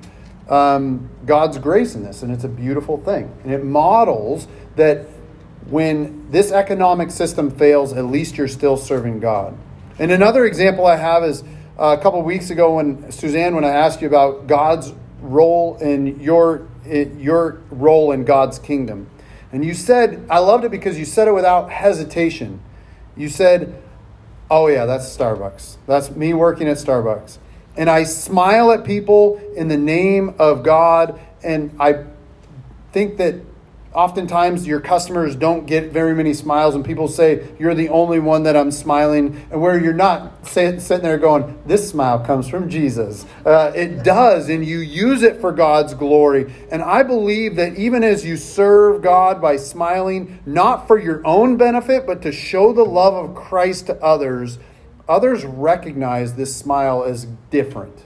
um, 0.48 1.10
God's 1.26 1.58
grace 1.58 1.96
in 1.96 2.04
this, 2.04 2.22
and 2.22 2.32
it's 2.32 2.44
a 2.44 2.50
beautiful 2.50 2.98
thing. 2.98 3.36
And 3.44 3.52
it 3.52 3.64
models 3.64 4.48
that 4.76 5.08
when 5.68 6.30
this 6.30 6.52
economic 6.52 7.10
system 7.10 7.50
fails, 7.50 7.94
at 7.94 8.06
least 8.06 8.38
you're 8.38 8.48
still 8.48 8.78
serving 8.78 9.20
God. 9.20 9.58
And 9.98 10.12
another 10.12 10.46
example 10.46 10.86
I 10.86 10.98
have 10.98 11.24
is 11.24 11.44
uh, 11.80 11.96
a 11.98 12.02
couple 12.02 12.22
weeks 12.22 12.50
ago 12.50 12.76
when 12.76 13.12
Suzanne, 13.12 13.56
when 13.56 13.66
I 13.66 13.70
asked 13.70 14.02
you 14.02 14.08
about 14.08 14.48
God's 14.48 14.94
role 15.22 15.78
in 15.78 16.20
your 16.20 16.68
your 16.86 17.64
role 17.72 18.12
in 18.12 18.26
God's 18.26 18.60
kingdom, 18.60 19.10
and 19.52 19.66
you 19.66 19.74
said 19.74 20.26
I 20.30 20.40
loved 20.40 20.66
it 20.66 20.72
because 20.72 21.00
you 21.00 21.06
said 21.06 21.28
it 21.28 21.34
without 21.34 21.72
hesitation. 21.72 22.62
You 23.16 23.30
said, 23.30 23.82
Oh, 24.50 24.68
yeah, 24.68 24.86
that's 24.86 25.06
Starbucks. 25.16 25.78
That's 25.88 26.12
me 26.12 26.34
working 26.34 26.68
at 26.68 26.78
Starbucks. 26.78 27.40
And 27.76 27.90
I 27.90 28.04
smile 28.04 28.72
at 28.72 28.84
people 28.84 29.42
in 29.56 29.68
the 29.68 29.78
name 29.78 30.36
of 30.38 30.64
God. 30.64 31.20
And 31.44 31.76
I 31.80 32.06
think 32.92 33.18
that 33.18 33.36
oftentimes 33.96 34.68
your 34.68 34.82
customers 34.82 35.36
don't 35.36 35.66
get 35.66 35.92
very 35.92 36.14
many 36.14 36.34
smiles, 36.34 36.76
and 36.76 36.84
people 36.84 37.08
say 37.08 37.48
you're 37.58 37.74
the 37.74 37.90
only 37.90 38.20
one 38.20 38.44
that 38.44 38.56
I'm 38.56 38.70
smiling, 38.70 39.48
and 39.50 39.62
where 39.62 39.82
you're 39.82 39.94
not 39.94 40.46
sit, 40.48 40.82
sitting 40.82 41.04
there 41.04 41.18
going, 41.18 41.58
This 41.66 41.90
smile 41.90 42.20
comes 42.20 42.48
from 42.48 42.70
Jesus. 42.70 43.26
Uh, 43.46 43.72
it 43.74 44.04
does, 44.04 44.50
and 44.50 44.66
you 44.66 44.80
use 44.80 45.24
it 45.24 45.40
for 45.40 45.52
God's 45.52 45.94
glory. 45.94 46.54
And 46.72 46.82
I 46.82 47.04
believe 47.04 47.56
that 47.56 47.78
even 47.78 48.04
as 48.04 48.26
you 48.26 48.38
serve 48.38 49.02
God 49.02 49.42
by 49.42 49.56
smiling, 49.56 50.40
not 50.46 50.88
for 50.88 51.00
your 51.00 51.26
own 51.26 51.58
benefit, 51.58 52.06
but 52.06 52.22
to 52.24 52.32
show 52.32 52.74
the 52.74 52.86
love 52.86 53.14
of 53.14 53.36
Christ 53.36 53.88
to 53.88 53.96
others, 54.04 54.60
others 55.08 55.46
recognize 55.46 56.36
this 56.36 56.56
smile 56.56 57.04
as 57.04 57.26
different 57.50 58.04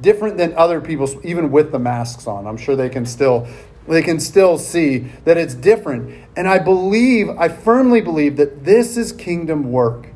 different 0.00 0.36
than 0.36 0.52
other 0.54 0.80
people's 0.80 1.16
even 1.24 1.50
with 1.50 1.72
the 1.72 1.78
masks 1.78 2.26
on 2.26 2.46
i'm 2.46 2.56
sure 2.56 2.76
they 2.76 2.88
can 2.88 3.06
still 3.06 3.48
they 3.94 4.02
can 4.02 4.20
still 4.20 4.58
see 4.58 5.06
that 5.24 5.36
it's 5.36 5.54
different. 5.54 6.26
And 6.36 6.48
I 6.48 6.58
believe, 6.58 7.28
I 7.30 7.48
firmly 7.48 8.00
believe 8.00 8.36
that 8.36 8.64
this 8.64 8.96
is 8.96 9.12
kingdom 9.12 9.70
work. 9.70 10.08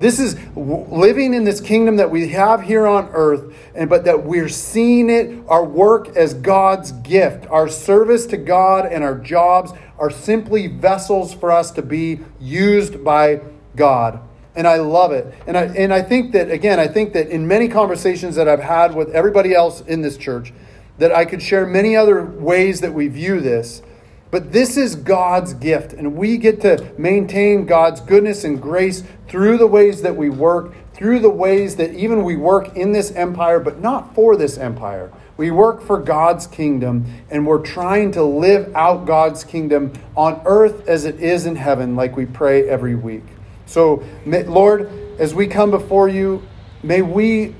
This 0.00 0.20
is 0.20 0.36
living 0.54 1.34
in 1.34 1.42
this 1.42 1.60
kingdom 1.60 1.96
that 1.96 2.10
we 2.10 2.28
have 2.28 2.62
here 2.62 2.86
on 2.86 3.08
earth, 3.12 3.52
and 3.74 3.90
but 3.90 4.04
that 4.04 4.24
we're 4.24 4.48
seeing 4.48 5.10
it, 5.10 5.42
our 5.48 5.64
work 5.64 6.16
as 6.16 6.34
God's 6.34 6.92
gift. 6.92 7.46
Our 7.50 7.68
service 7.68 8.24
to 8.26 8.36
God 8.36 8.86
and 8.86 9.02
our 9.02 9.18
jobs 9.18 9.72
are 9.98 10.10
simply 10.10 10.68
vessels 10.68 11.34
for 11.34 11.50
us 11.50 11.72
to 11.72 11.82
be 11.82 12.20
used 12.40 13.02
by 13.02 13.40
God. 13.74 14.20
And 14.54 14.68
I 14.68 14.76
love 14.76 15.10
it. 15.10 15.34
And 15.48 15.56
I 15.56 15.64
and 15.64 15.92
I 15.92 16.02
think 16.02 16.32
that 16.32 16.48
again, 16.48 16.78
I 16.78 16.86
think 16.86 17.12
that 17.14 17.28
in 17.28 17.48
many 17.48 17.66
conversations 17.66 18.36
that 18.36 18.48
I've 18.48 18.62
had 18.62 18.94
with 18.94 19.10
everybody 19.10 19.52
else 19.52 19.80
in 19.80 20.02
this 20.02 20.16
church, 20.16 20.52
that 20.98 21.12
I 21.12 21.24
could 21.24 21.42
share 21.42 21.66
many 21.66 21.96
other 21.96 22.24
ways 22.24 22.80
that 22.80 22.92
we 22.92 23.08
view 23.08 23.40
this. 23.40 23.82
But 24.30 24.52
this 24.52 24.76
is 24.76 24.94
God's 24.94 25.54
gift, 25.54 25.94
and 25.94 26.14
we 26.14 26.36
get 26.36 26.60
to 26.60 26.92
maintain 26.98 27.64
God's 27.64 28.00
goodness 28.00 28.44
and 28.44 28.60
grace 28.60 29.02
through 29.26 29.56
the 29.56 29.66
ways 29.66 30.02
that 30.02 30.16
we 30.16 30.28
work, 30.28 30.74
through 30.92 31.20
the 31.20 31.30
ways 31.30 31.76
that 31.76 31.94
even 31.94 32.24
we 32.24 32.36
work 32.36 32.76
in 32.76 32.92
this 32.92 33.10
empire, 33.12 33.58
but 33.58 33.80
not 33.80 34.14
for 34.14 34.36
this 34.36 34.58
empire. 34.58 35.10
We 35.38 35.50
work 35.50 35.80
for 35.80 35.98
God's 35.98 36.46
kingdom, 36.46 37.06
and 37.30 37.46
we're 37.46 37.62
trying 37.62 38.10
to 38.12 38.22
live 38.22 38.74
out 38.74 39.06
God's 39.06 39.44
kingdom 39.44 39.92
on 40.14 40.42
earth 40.44 40.86
as 40.86 41.06
it 41.06 41.20
is 41.20 41.46
in 41.46 41.56
heaven, 41.56 41.96
like 41.96 42.16
we 42.16 42.26
pray 42.26 42.68
every 42.68 42.96
week. 42.96 43.24
So, 43.64 44.02
Lord, 44.26 44.90
as 45.18 45.34
we 45.34 45.46
come 45.46 45.70
before 45.70 46.08
you, 46.08 46.42
may 46.82 47.00
we 47.00 47.54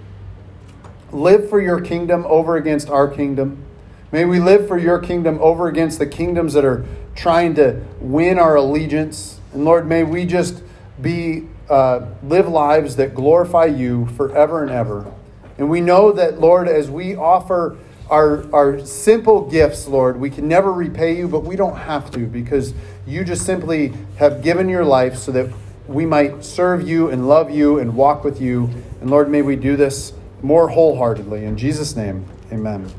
live 1.12 1.48
for 1.48 1.60
your 1.60 1.80
kingdom 1.80 2.24
over 2.28 2.56
against 2.56 2.88
our 2.88 3.08
kingdom. 3.08 3.64
May 4.12 4.24
we 4.24 4.40
live 4.40 4.68
for 4.68 4.78
your 4.78 4.98
kingdom 4.98 5.38
over 5.40 5.68
against 5.68 5.98
the 5.98 6.06
kingdoms 6.06 6.54
that 6.54 6.64
are 6.64 6.84
trying 7.14 7.54
to 7.56 7.82
win 8.00 8.38
our 8.38 8.56
allegiance. 8.56 9.40
And 9.52 9.64
Lord, 9.64 9.86
may 9.86 10.04
we 10.04 10.24
just 10.24 10.62
be 11.00 11.46
uh, 11.68 12.06
live 12.22 12.48
lives 12.48 12.96
that 12.96 13.14
glorify 13.14 13.66
you 13.66 14.06
forever 14.08 14.62
and 14.62 14.70
ever. 14.70 15.12
And 15.58 15.68
we 15.68 15.80
know 15.80 16.12
that, 16.12 16.40
Lord, 16.40 16.68
as 16.68 16.90
we 16.90 17.16
offer 17.16 17.76
our, 18.08 18.50
our 18.54 18.84
simple 18.86 19.50
gifts, 19.50 19.86
Lord, 19.86 20.18
we 20.18 20.30
can 20.30 20.48
never 20.48 20.72
repay 20.72 21.16
you, 21.16 21.28
but 21.28 21.44
we 21.44 21.56
don't 21.56 21.76
have 21.76 22.10
to 22.12 22.26
because 22.26 22.72
you 23.06 23.24
just 23.24 23.44
simply 23.44 23.92
have 24.16 24.42
given 24.42 24.68
your 24.68 24.84
life 24.84 25.16
so 25.16 25.32
that 25.32 25.52
we 25.86 26.06
might 26.06 26.44
serve 26.44 26.86
you 26.88 27.10
and 27.10 27.28
love 27.28 27.50
you 27.50 27.78
and 27.78 27.94
walk 27.96 28.24
with 28.24 28.40
you. 28.40 28.70
And 29.00 29.10
Lord, 29.10 29.30
may 29.30 29.42
we 29.42 29.56
do 29.56 29.76
this 29.76 30.12
more 30.42 30.68
wholeheartedly. 30.68 31.44
In 31.44 31.56
Jesus' 31.56 31.96
name, 31.96 32.24
amen. 32.52 32.90